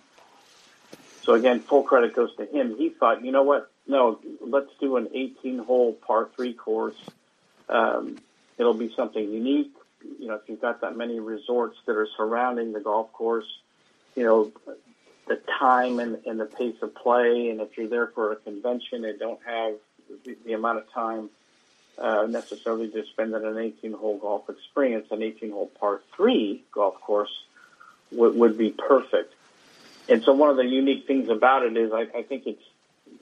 [1.24, 2.76] So again, full credit goes to him.
[2.78, 3.72] He thought, you know what?
[3.88, 6.96] No, let's do an 18-hole par three course.
[7.68, 8.18] Um,
[8.58, 9.74] it'll be something unique.
[10.20, 13.48] You know, if you've got that many resorts that are surrounding the golf course,
[14.16, 14.52] you know,
[15.28, 19.06] the time and, and the pace of play, and if you're there for a convention
[19.06, 19.76] and don't have
[20.26, 21.30] the, the amount of time
[21.98, 27.32] uh, necessarily to spend at an 18-hole golf experience, an 18-hole par three golf course
[28.12, 29.34] would, would be perfect.
[30.10, 32.64] And so one of the unique things about it is I, I think it's,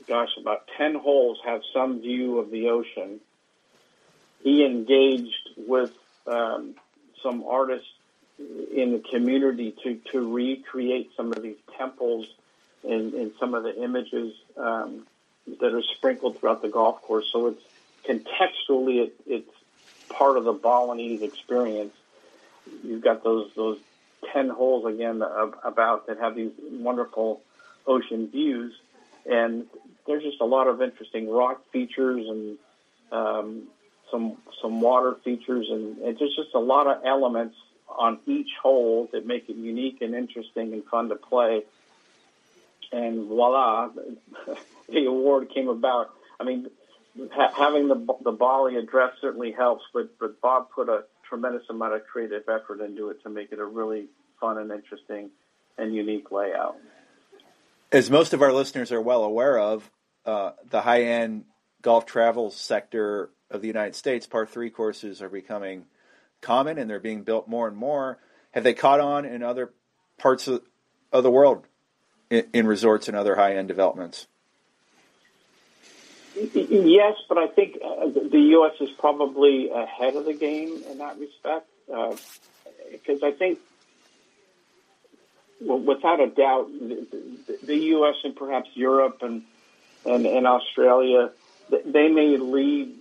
[0.07, 3.19] gosh, about 10 holes have some view of the ocean.
[4.43, 5.91] He engaged with
[6.29, 6.75] um,
[7.23, 7.87] some artists
[8.39, 12.27] in the community to, to recreate some of these temples
[12.83, 15.05] and, and some of the images um,
[15.59, 17.27] that are sprinkled throughout the golf course.
[17.31, 17.63] So it's
[18.07, 19.51] contextually, it, it's
[20.09, 21.93] part of the Balinese experience.
[22.83, 23.79] You've got those those
[24.31, 25.23] ten holes again
[25.63, 27.41] about that have these wonderful
[27.87, 28.73] ocean views,
[29.25, 29.65] and
[30.05, 32.57] there's just a lot of interesting rock features and
[33.11, 33.63] um,
[34.11, 37.55] some some water features, and, and there's just a lot of elements
[37.87, 41.63] on each hole that make it unique and interesting and fun to play.
[42.91, 43.89] And voila,
[44.89, 46.09] the award came about.
[46.39, 46.67] I mean,
[47.31, 51.93] ha- having the the Bali address certainly helps, but but Bob put a tremendous amount
[51.93, 54.07] of creative effort into it to make it a really
[54.41, 55.29] fun and interesting
[55.77, 56.77] and unique layout.
[57.91, 59.89] As most of our listeners are well aware of,
[60.25, 61.45] uh, the high end
[61.81, 65.85] golf travel sector of the United States, par three courses are becoming
[66.41, 68.19] common and they're being built more and more.
[68.51, 69.71] Have they caught on in other
[70.17, 70.61] parts of,
[71.11, 71.65] of the world
[72.29, 74.27] in, in resorts and other high end developments?
[76.35, 78.73] Yes, but I think uh, the U.S.
[78.79, 81.67] is probably ahead of the game in that respect.
[81.87, 83.59] Because uh, I think,
[85.59, 88.15] well, without a doubt, the, the, U.S.
[88.23, 89.43] and perhaps Europe and,
[90.05, 91.31] and, and Australia,
[91.69, 92.95] they may lead,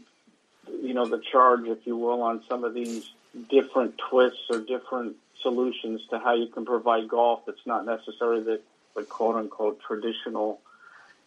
[0.83, 3.09] you know, the charge, if you will, on some of these
[3.51, 8.61] different twists or different solutions to how you can provide golf that's not necessarily the,
[8.97, 10.61] the quote unquote traditional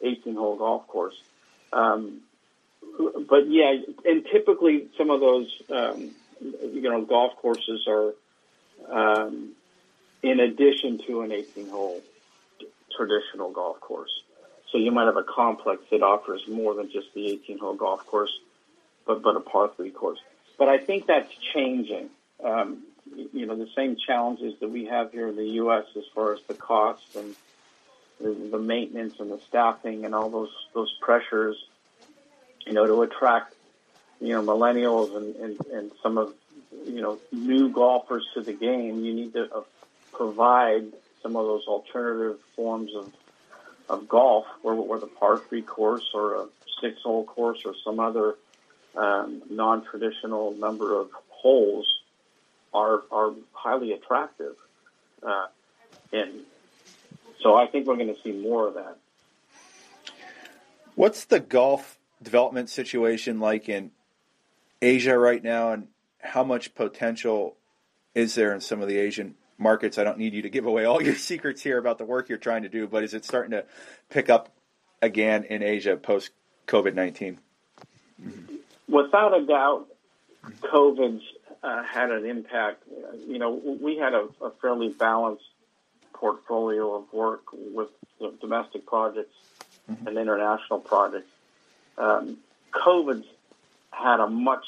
[0.01, 1.19] 18 hole golf course.
[1.71, 2.21] Um,
[3.29, 3.75] but yeah,
[4.05, 8.13] and typically some of those, um, you know, golf courses are
[8.89, 9.51] um,
[10.23, 12.01] in addition to an 18 hole
[12.95, 14.11] traditional golf course.
[14.71, 18.05] So you might have a complex that offers more than just the 18 hole golf
[18.05, 18.31] course,
[19.05, 20.19] but, but a par three course.
[20.57, 22.09] But I think that's changing.
[22.43, 22.83] Um,
[23.33, 25.85] you know, the same challenges that we have here in the U.S.
[25.97, 27.35] as far as the cost and
[28.21, 31.57] the, maintenance and the staffing and all those, those pressures,
[32.65, 33.55] you know, to attract,
[34.19, 36.33] you know, millennials and, and, and some of,
[36.85, 39.61] you know, new golfers to the game, you need to uh,
[40.13, 40.85] provide
[41.21, 43.11] some of those alternative forms of
[43.89, 46.45] of golf, where the par three course or a
[46.79, 48.35] six hole course or some other
[48.95, 51.87] um, non traditional number of holes
[52.73, 54.55] are are highly attractive,
[55.23, 55.47] uh,
[56.11, 56.41] and
[57.41, 58.97] so I think we're going to see more of that.
[60.95, 63.91] What's the golf development situation like in
[64.81, 65.87] Asia right now, and
[66.19, 67.55] how much potential
[68.13, 69.97] is there in some of the Asian markets.
[69.97, 72.37] I don't need you to give away all your secrets here about the work you're
[72.37, 73.65] trying to do, but is it starting to
[74.09, 74.49] pick up
[75.01, 76.31] again in Asia post
[76.67, 77.39] COVID 19?
[78.91, 79.87] Without a doubt,
[80.61, 81.23] COVID's
[81.63, 82.83] uh, had an impact.
[83.27, 83.51] You know,
[83.81, 85.45] we had a, a fairly balanced
[86.13, 89.33] portfolio of work with you know, domestic projects
[89.89, 90.07] mm-hmm.
[90.07, 91.29] and international projects.
[91.97, 92.37] Um,
[92.71, 93.27] COVID's
[93.91, 94.65] had a much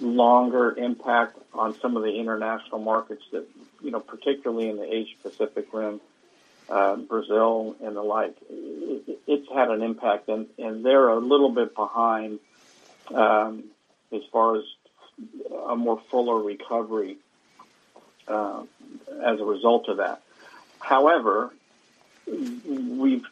[0.00, 3.46] longer impact on some of the international markets that
[3.82, 6.00] you know, particularly in the Asia Pacific Rim,
[6.68, 11.74] uh, Brazil and the like, it's had an impact, and, and they're a little bit
[11.74, 12.38] behind
[13.14, 13.64] um,
[14.12, 14.64] as far as
[15.68, 17.16] a more fuller recovery
[18.28, 18.62] uh,
[19.22, 20.22] as a result of that.
[20.78, 21.50] However,
[22.26, 23.26] we've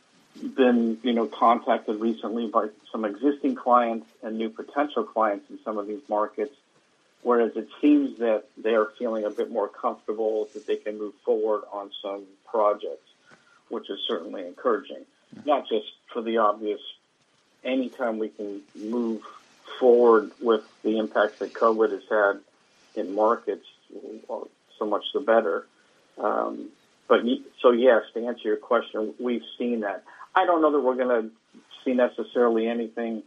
[0.54, 5.78] been, you know, contacted recently by some existing clients and new potential clients in some
[5.78, 6.54] of these markets
[7.22, 11.14] whereas it seems that they are feeling a bit more comfortable that they can move
[11.24, 13.08] forward on some projects,
[13.68, 15.04] which is certainly encouraging.
[15.44, 16.80] Not just for the obvious,
[17.64, 19.22] anytime we can move
[19.78, 22.40] forward with the impacts that COVID has had
[23.00, 23.66] in markets,
[24.78, 25.66] so much the better.
[26.18, 26.68] Um,
[27.08, 27.20] but
[27.60, 30.04] so yes, to answer your question, we've seen that.
[30.34, 31.30] I don't know that we're going to
[31.84, 33.22] see necessarily anything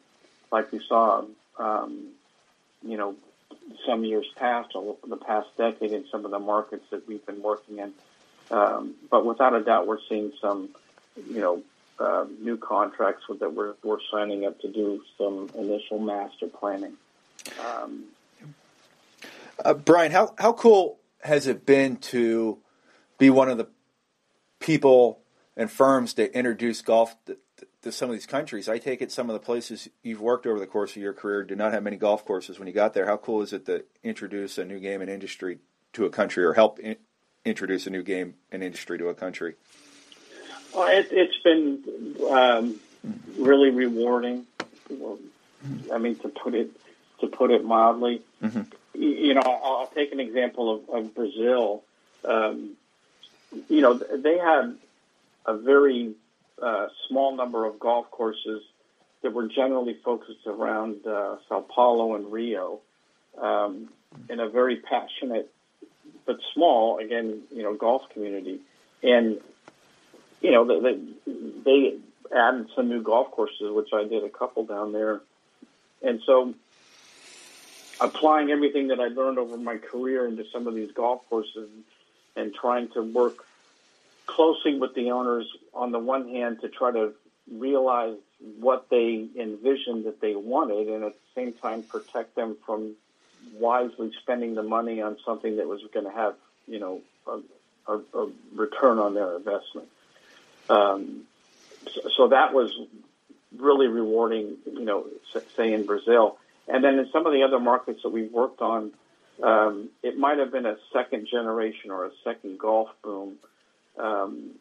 [0.51, 1.23] like we saw,
[1.57, 2.07] um,
[2.85, 3.15] you know,
[3.85, 7.41] some years past, or the past decade, in some of the markets that we've been
[7.41, 7.93] working in.
[8.51, 10.69] Um, but without a doubt, we're seeing some,
[11.29, 11.63] you know,
[12.01, 16.93] uh, new contracts that we're, we're signing up to do some initial master planning.
[17.65, 18.05] Um,
[19.63, 22.57] uh, Brian, how how cool has it been to
[23.17, 23.67] be one of the
[24.59, 25.19] people
[25.55, 27.15] and firms that introduce golf
[27.81, 28.69] to some of these countries.
[28.69, 31.43] I take it some of the places you've worked over the course of your career
[31.43, 33.05] did not have many golf courses when you got there.
[33.05, 35.59] How cool is it to introduce a new game and industry
[35.93, 36.95] to a country or help in,
[37.43, 39.55] introduce a new game and industry to a country?
[40.73, 42.79] Well, it, has been um,
[43.37, 44.45] really rewarding.
[45.93, 46.71] I mean, to put it
[47.19, 48.61] to put it mildly, mm-hmm.
[48.95, 51.83] you know, I'll, I'll, take an example of, of Brazil.
[52.25, 52.71] Um,
[53.69, 54.75] you know, they had
[55.45, 56.15] a very
[56.61, 58.63] uh, small number of golf courses
[59.21, 62.79] that were generally focused around uh, Sao Paulo and Rio,
[63.39, 63.89] um,
[64.29, 65.51] in a very passionate
[66.25, 68.59] but small, again, you know, golf community.
[69.03, 69.39] And
[70.41, 70.99] you know, they,
[71.63, 71.97] they
[72.35, 75.21] added some new golf courses, which I did a couple down there.
[76.01, 76.53] And so,
[77.99, 81.69] applying everything that I learned over my career into some of these golf courses
[82.35, 83.45] and trying to work
[84.25, 87.13] closely with the owners on the one hand to try to
[87.51, 88.15] realize
[88.59, 92.95] what they envisioned that they wanted and at the same time protect them from
[93.53, 96.35] wisely spending the money on something that was going to have,
[96.67, 97.39] you know, a,
[97.91, 99.87] a, a return on their investment.
[100.69, 101.23] Um,
[101.93, 102.71] so, so that was
[103.57, 105.05] really rewarding, you know,
[105.55, 106.37] say in Brazil.
[106.67, 108.91] And then in some of the other markets that we've worked on,
[109.43, 113.37] um, it might have been a second generation or a second golf boom
[113.97, 114.51] um,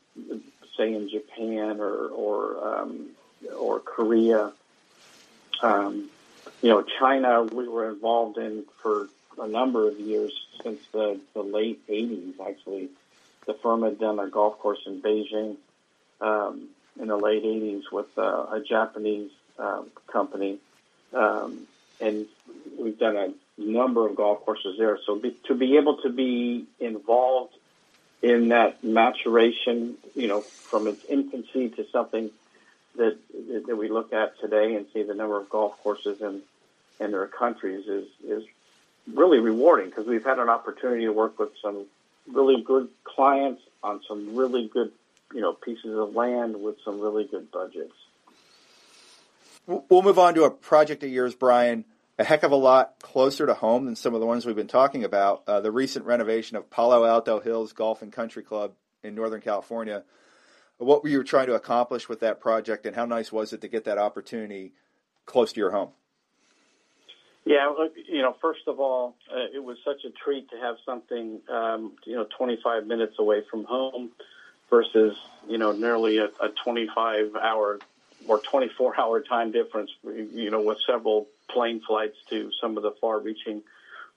[0.76, 3.06] say in Japan or or um,
[3.58, 4.52] or Korea.
[5.62, 6.08] Um,
[6.62, 10.32] you know, China we were involved in for a number of years
[10.62, 12.34] since the, the late 80s.
[12.46, 12.88] Actually,
[13.46, 15.56] the firm had done a golf course in Beijing
[16.20, 16.68] um,
[17.00, 20.58] in the late 80s with uh, a Japanese uh, company,
[21.14, 21.66] um,
[22.00, 22.26] and
[22.78, 24.98] we've done a number of golf courses there.
[25.04, 27.54] So be, to be able to be involved
[28.22, 32.30] in that maturation, you know, from its infancy to something
[32.96, 33.16] that
[33.66, 36.42] that we look at today and see the number of golf courses in
[36.98, 38.44] in their countries is is
[39.14, 41.86] really rewarding because we've had an opportunity to work with some
[42.30, 44.92] really good clients on some really good,
[45.32, 47.94] you know, pieces of land with some really good budgets.
[49.66, 51.84] We'll move on to a project of yours, Brian,
[52.18, 54.66] a heck of a lot closer to home than some of the ones we've been
[54.66, 55.44] talking about.
[55.46, 58.72] Uh, the recent renovation of Palo Alto Hills Golf and Country Club
[59.02, 60.02] in Northern California.
[60.78, 63.68] What were you trying to accomplish with that project, and how nice was it to
[63.68, 64.72] get that opportunity
[65.26, 65.90] close to your home?
[67.44, 67.72] Yeah,
[68.08, 71.92] you know, first of all, uh, it was such a treat to have something, um,
[72.04, 74.10] you know, 25 minutes away from home
[74.70, 75.16] versus,
[75.48, 77.78] you know, nearly a, a 25 hour
[78.26, 82.92] or 24 hour time difference, you know, with several plane flights to some of the
[83.00, 83.62] far reaching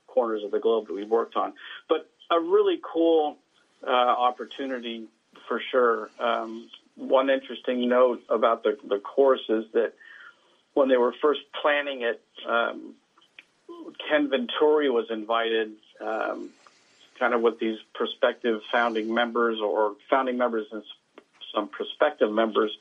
[0.08, 1.54] corners of the globe that we worked on.
[1.90, 3.38] But a really cool
[3.86, 5.08] uh, opportunity
[5.48, 6.10] for sure.
[6.20, 9.94] Um, one interesting note about the, the course is that
[10.74, 12.94] when they were first planning it, um,
[14.10, 16.50] Ken Venturi was invited, um,
[17.20, 20.84] kind of with these prospective founding members or founding members and
[21.54, 22.76] some prospective members.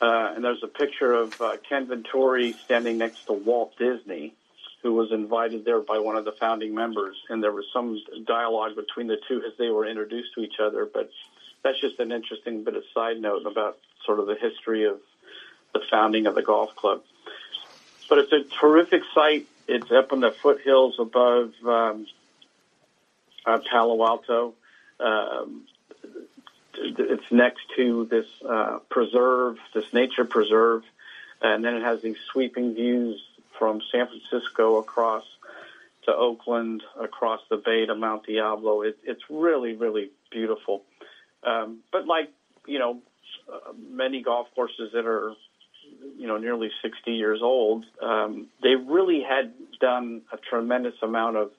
[0.00, 4.34] Uh, and there's a picture of uh, Ken Venturi standing next to Walt Disney,
[4.82, 7.16] who was invited there by one of the founding members.
[7.30, 10.88] And there was some dialogue between the two as they were introduced to each other.
[10.92, 11.10] But
[11.62, 15.00] that's just an interesting bit of side note about sort of the history of
[15.72, 17.02] the founding of the golf club.
[18.08, 19.46] But it's a terrific site.
[19.66, 22.06] It's up in the foothills above um,
[23.46, 24.54] uh, Palo Alto.
[25.00, 25.62] Um,
[26.76, 30.82] it's next to this uh, preserve, this nature preserve,
[31.40, 33.22] and then it has these sweeping views
[33.58, 35.24] from San Francisco across
[36.04, 38.82] to Oakland, across the bay to Mount Diablo.
[38.82, 40.82] It, it's really, really beautiful.
[41.42, 42.30] Um, but like
[42.66, 43.00] you know,
[43.52, 45.32] uh, many golf courses that are
[46.18, 51.50] you know nearly 60 years old, um, they really had done a tremendous amount of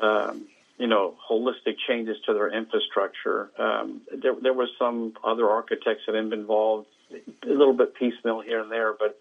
[0.00, 0.46] um,
[0.78, 3.50] you know holistic changes to their infrastructure.
[3.58, 8.40] Um, there, there was some other architects that had been involved, a little bit piecemeal
[8.40, 9.20] here and there, but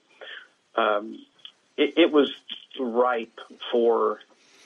[0.76, 1.20] um,
[1.78, 2.32] it, it was
[2.80, 3.40] ripe
[3.72, 4.20] for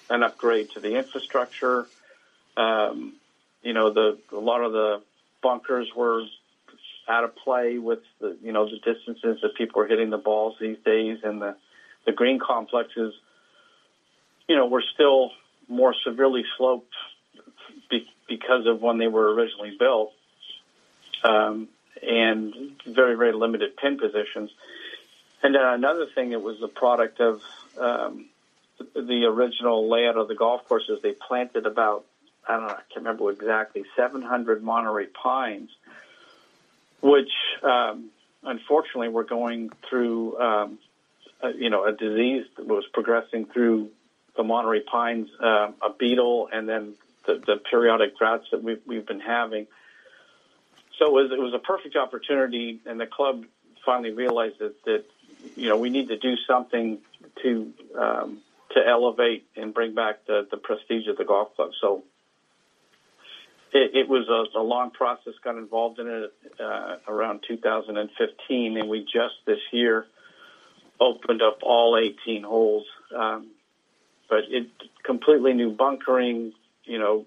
[0.09, 1.87] an upgrade to the infrastructure.
[2.57, 3.13] Um,
[3.61, 5.01] you know, the a lot of the
[5.41, 6.23] bunkers were
[7.07, 10.55] out of play with the you know the distances that people are hitting the balls
[10.59, 11.55] these days, and the
[12.05, 13.13] the green complexes,
[14.47, 15.31] you know, were still
[15.69, 16.93] more severely sloped
[17.89, 20.11] be, because of when they were originally built,
[21.23, 21.67] um,
[22.01, 22.53] and
[22.85, 24.51] very very limited pin positions.
[25.41, 27.41] And then another thing, it was the product of
[27.79, 28.25] um,
[28.93, 30.99] the original layout of the golf courses.
[31.01, 32.05] They planted about
[32.49, 35.69] I don't know, I can't remember exactly, 700 Monterey pines,
[37.01, 38.09] which um,
[38.43, 40.79] unfortunately were going through, um,
[41.41, 43.89] a, you know, a disease that was progressing through
[44.39, 46.93] the Monterey pines, uh, a beetle, and then
[47.27, 49.67] the, the periodic droughts that we've, we've been having.
[50.97, 53.43] So it was, it was a perfect opportunity, and the club
[53.85, 55.03] finally realized that, that
[55.57, 56.99] you know, we need to do something
[57.43, 58.37] to um,
[58.71, 61.71] to elevate and bring back the, the prestige of the golf club.
[61.81, 62.03] So
[63.73, 65.33] it, it was a, a, long process.
[65.43, 70.05] Got involved in it uh, around 2015, and we just this year
[70.99, 72.85] opened up all 18 holes.
[73.13, 73.47] Um,
[74.29, 74.67] but it
[75.03, 76.53] completely new bunkering,
[76.83, 77.25] you know,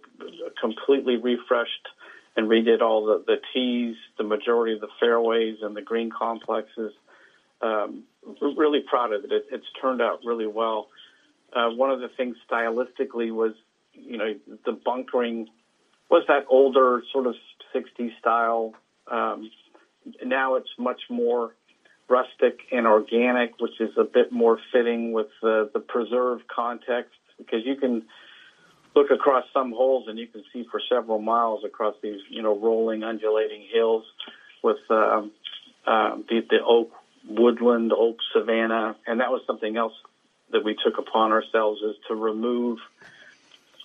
[0.60, 1.88] completely refreshed
[2.36, 6.92] and redid all the, the tees, the majority of the fairways and the green complexes.
[7.60, 8.04] Um,
[8.40, 9.32] really proud of it.
[9.32, 9.46] it.
[9.50, 10.88] It's turned out really well.
[11.52, 13.52] Uh, one of the things stylistically was,
[13.92, 14.34] you know,
[14.64, 15.48] the bunkering
[16.10, 17.34] was that older sort of
[17.74, 18.74] 60s style.
[19.10, 19.50] Um,
[20.24, 21.54] now it's much more
[22.12, 27.62] rustic and organic, which is a bit more fitting with the, the preserved context because
[27.64, 28.02] you can
[28.94, 32.54] look across some holes and you can see for several miles across these, you know,
[32.58, 34.04] rolling, undulating hills
[34.62, 35.30] with um,
[35.86, 36.92] uh, the, the oak
[37.28, 39.94] woodland, oak savanna, and that was something else
[40.50, 42.78] that we took upon ourselves is to remove–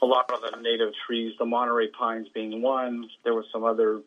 [0.01, 3.09] a lot of the native trees, the Monterey pines being one.
[3.23, 4.01] There were some other,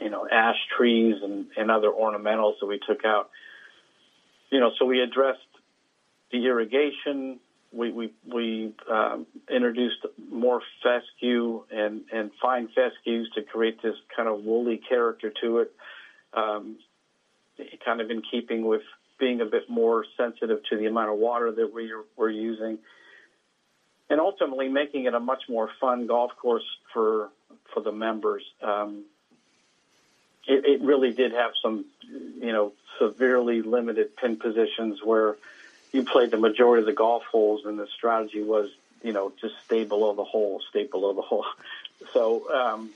[0.00, 3.30] you know, ash trees and, and other ornamentals that we took out.
[4.50, 5.40] You know, so we addressed
[6.30, 7.40] the irrigation.
[7.72, 14.28] We we we um, introduced more fescue and and fine fescues to create this kind
[14.28, 15.72] of woolly character to it,
[16.34, 16.76] um,
[17.84, 18.82] kind of in keeping with
[19.18, 22.78] being a bit more sensitive to the amount of water that we we're using
[24.12, 27.30] and ultimately making it a much more fun golf course for
[27.72, 28.42] for the members.
[28.62, 29.04] Um,
[30.46, 31.84] it, it really did have some,
[32.40, 35.36] you know, severely limited pin positions where
[35.92, 38.70] you played the majority of the golf holes, and the strategy was,
[39.02, 41.46] you know, just stay below the hole, stay below the hole.
[42.12, 42.90] So um,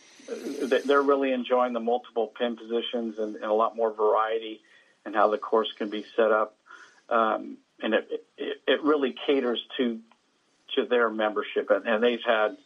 [0.84, 4.60] they're really enjoying the multiple pin positions and, and a lot more variety
[5.04, 6.56] and how the course can be set up.
[7.08, 10.00] Um, and it, it, it really caters to
[10.74, 12.56] to their membership, and, and they've had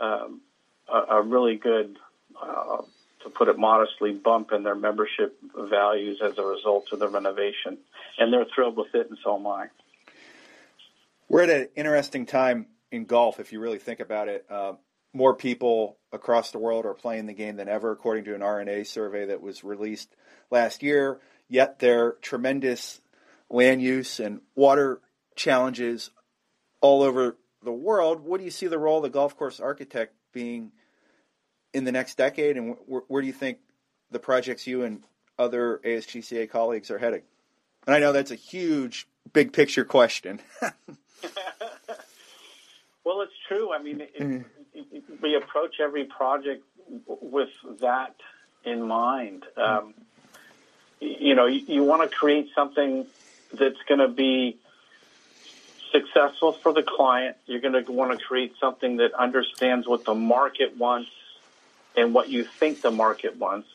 [0.00, 0.40] um,
[0.88, 1.96] a, a really good,
[2.40, 2.82] uh,
[3.26, 7.76] to put it modestly, bump in their membership values as a result of the renovation,
[8.18, 9.66] and they're thrilled with it, and so am I.
[11.28, 14.46] We're at an interesting time in golf, if you really think about it.
[14.48, 14.74] Uh,
[15.12, 18.84] more people across the world are playing the game than ever, according to an R&A
[18.84, 20.14] survey that was released
[20.52, 21.18] last year.
[21.48, 23.00] Yet there are tremendous
[23.50, 25.00] land use and water
[25.34, 26.10] challenges
[26.80, 28.20] all over the world.
[28.20, 30.70] What do you see the role of the golf course architect being
[31.76, 33.58] in the next decade, and where, where do you think
[34.10, 35.02] the projects you and
[35.38, 37.20] other ASGCA colleagues are heading?
[37.86, 40.40] And I know that's a huge, big picture question.
[43.04, 43.74] well, it's true.
[43.74, 44.40] I mean, it, mm-hmm.
[44.72, 46.64] it, we approach every project
[47.06, 47.50] with
[47.80, 48.14] that
[48.64, 49.44] in mind.
[49.58, 49.92] Um,
[50.98, 53.04] you know, you, you want to create something
[53.52, 54.56] that's going to be
[55.92, 57.36] successful for the client.
[57.44, 61.10] You're going to want to create something that understands what the market wants
[61.96, 63.68] and what you think the market wants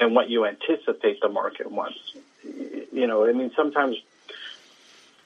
[0.00, 1.98] and what you anticipate the market wants.
[2.42, 3.96] You know, I mean, sometimes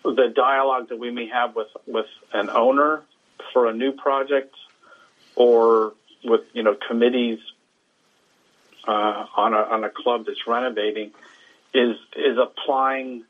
[0.02, 3.02] the dialogue that we may have with, with an owner
[3.52, 4.54] for a new project
[5.36, 5.92] or
[6.24, 7.38] with, you know, committees
[8.86, 11.12] uh, on, a, on a club that's renovating
[11.74, 13.24] is, is applying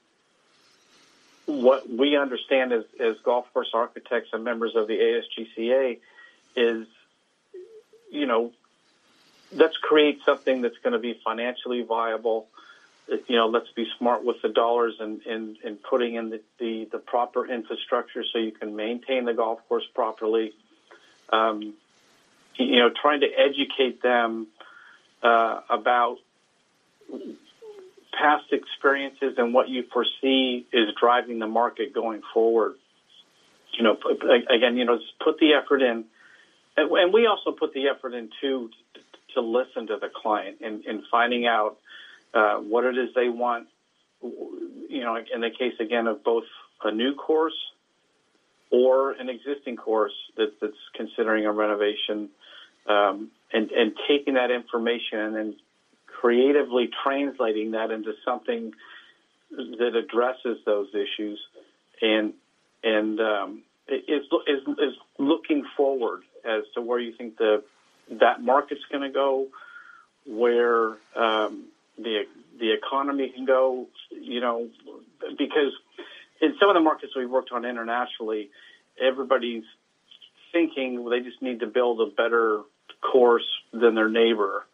[1.46, 5.98] what we understand as, as golf course architects and members of the ASGCA
[6.54, 6.86] is,
[8.10, 8.52] you know,
[9.52, 12.48] let's create something that's going to be financially viable.
[13.08, 16.88] You know, let's be smart with the dollars and, and, and putting in the, the,
[16.92, 20.52] the proper infrastructure so you can maintain the golf course properly.
[21.30, 21.74] Um,
[22.56, 24.48] you know, trying to educate them
[25.22, 26.18] uh, about
[28.12, 32.74] past experiences and what you foresee is driving the market going forward.
[33.72, 33.96] You know,
[34.50, 36.04] again, you know, just put the effort in,
[36.76, 38.70] and we also put the effort in too
[39.34, 41.76] to listen to the client and, and finding out
[42.34, 43.68] uh, what it is they want.
[44.22, 46.44] You know, in the case again of both
[46.82, 47.54] a new course
[48.70, 52.28] or an existing course that, that's considering a renovation,
[52.86, 55.54] um, and, and taking that information and
[56.06, 58.72] creatively translating that into something
[59.50, 61.40] that addresses those issues
[62.02, 62.34] and
[62.84, 67.62] and um, is, is is looking forward as to where you think the
[68.10, 69.48] that market's going to go,
[70.26, 71.64] where um,
[71.96, 72.24] the
[72.58, 73.86] the economy can go.
[74.10, 74.68] You know,
[75.36, 75.72] because
[76.40, 78.50] in some of the markets we've worked on internationally,
[79.00, 79.64] everybody's
[80.52, 82.62] thinking they just need to build a better
[83.00, 84.64] course than their neighbor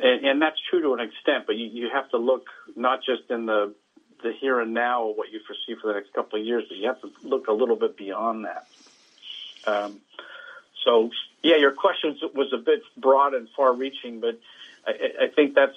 [0.00, 2.46] and, and that's true to an extent, but you, you have to look
[2.76, 3.74] not just in the
[4.22, 6.76] the here and now, of what you foresee for the next couple of years, but
[6.76, 8.66] you have to look a little bit beyond that.
[9.66, 9.98] Um,
[10.84, 11.10] so,
[11.42, 14.38] yeah, your question was a bit broad and far-reaching, but
[14.86, 15.76] I, I think that's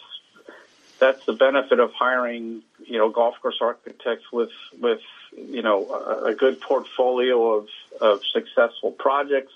[1.00, 5.02] that's the benefit of hiring, you know, golf course architects with with
[5.36, 7.68] you know a, a good portfolio of
[8.00, 9.54] of successful projects,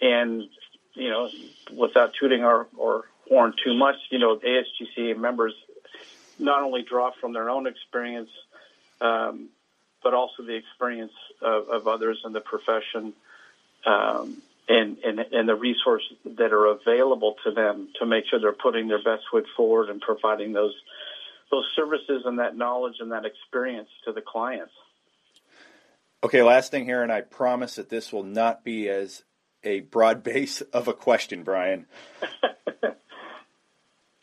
[0.00, 0.44] and
[0.94, 1.28] you know,
[1.72, 3.96] without tooting our or horn too much.
[4.10, 5.54] You know, ASGCA members
[6.38, 8.30] not only draw from their own experience,
[9.00, 9.48] um,
[10.02, 13.14] but also the experience of, of, others in the profession
[13.86, 18.52] um, and, and, and the resources that are available to them to make sure they're
[18.52, 20.74] putting their best foot forward and providing those
[21.50, 24.72] those services and that knowledge and that experience to the clients.
[26.24, 29.22] Okay, last thing here, and I promise that this will not be as
[29.62, 31.86] a broad base of a question, Brian.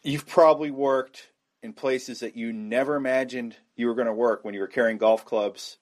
[0.03, 1.29] you've probably worked
[1.61, 4.97] in places that you never imagined you were going to work when you were carrying
[4.97, 5.77] golf clubs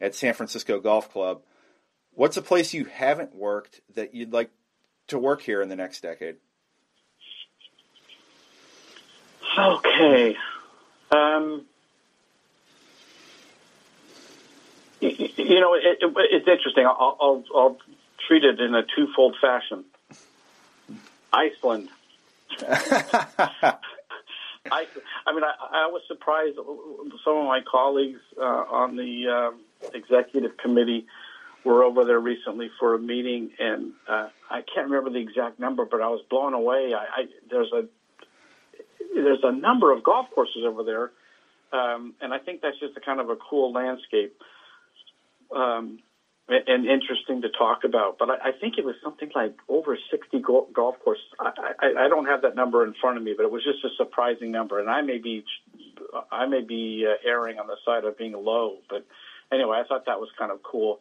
[0.00, 1.42] at San Francisco Golf Club.
[2.14, 4.50] What's a place you haven't worked that you'd like
[5.08, 6.36] to work here in the next decade?
[9.58, 10.36] Okay.
[11.10, 11.66] Um,
[15.00, 16.86] you know, it, it, it's interesting.
[16.86, 17.76] I'll, I'll, I'll
[18.26, 19.84] treat it in a twofold fashion.
[21.32, 21.88] Iceland
[24.70, 24.86] I,
[25.26, 26.56] I mean, I, I was surprised.
[27.24, 29.60] Some of my colleagues uh, on the um,
[29.94, 31.06] executive committee
[31.64, 35.84] were over there recently for a meeting, and uh, I can't remember the exact number,
[35.84, 36.92] but I was blown away.
[36.94, 37.86] I, I there's a
[39.14, 41.10] there's a number of golf courses over there,
[41.72, 44.34] um, and I think that's just a kind of a cool landscape.
[45.54, 45.98] Um,
[46.48, 48.18] and interesting to talk about.
[48.18, 51.24] But I, I think it was something like over 60 go- golf courses.
[51.38, 53.84] I, I, I don't have that number in front of me, but it was just
[53.84, 54.80] a surprising number.
[54.80, 55.44] And I may be,
[56.30, 59.06] I may be uh, erring on the side of being low, but
[59.52, 60.98] anyway, I thought that was kind of cool.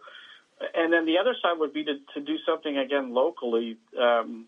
[0.75, 3.77] And then the other side would be to, to do something again locally.
[3.99, 4.45] Um,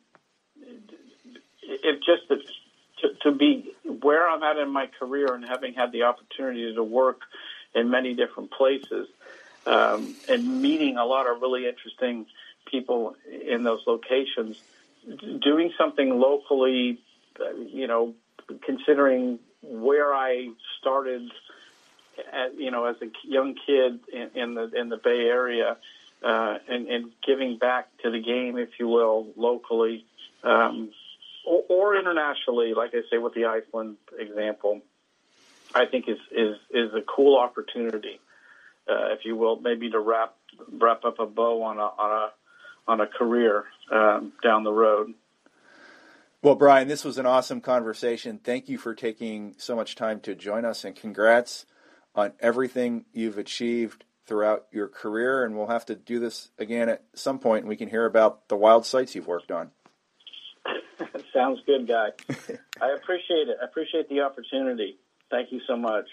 [1.63, 2.37] if just to,
[3.01, 6.83] to, to be where I'm at in my career and having had the opportunity to
[6.83, 7.21] work
[7.73, 9.07] in many different places
[9.65, 12.25] um, and meeting a lot of really interesting
[12.69, 14.57] people in those locations,
[15.41, 16.99] doing something locally,
[17.39, 18.13] uh, you know,
[18.65, 20.49] considering where I
[20.79, 21.31] started,
[22.31, 25.77] at, you know, as a young kid in, in the in the Bay Area,
[26.23, 30.05] uh, and, and giving back to the game, if you will, locally
[30.43, 30.91] um,
[31.45, 34.81] or, or internationally, like I say with the Iceland example,
[35.75, 38.19] I think is is is a cool opportunity
[38.87, 40.35] uh, if you will, maybe to wrap
[40.71, 42.31] wrap up a bow on a on a
[42.87, 45.13] on a career um, down the road.
[46.41, 48.37] Well, Brian, this was an awesome conversation.
[48.43, 51.65] Thank you for taking so much time to join us, and congrats
[52.13, 55.43] on everything you've achieved throughout your career.
[55.43, 58.47] And we'll have to do this again at some point, and we can hear about
[58.47, 59.71] the wild sites you've worked on.
[61.33, 62.09] Sounds good, guy.
[62.81, 63.57] I appreciate it.
[63.61, 64.97] I appreciate the opportunity.
[65.29, 66.05] Thank you so much.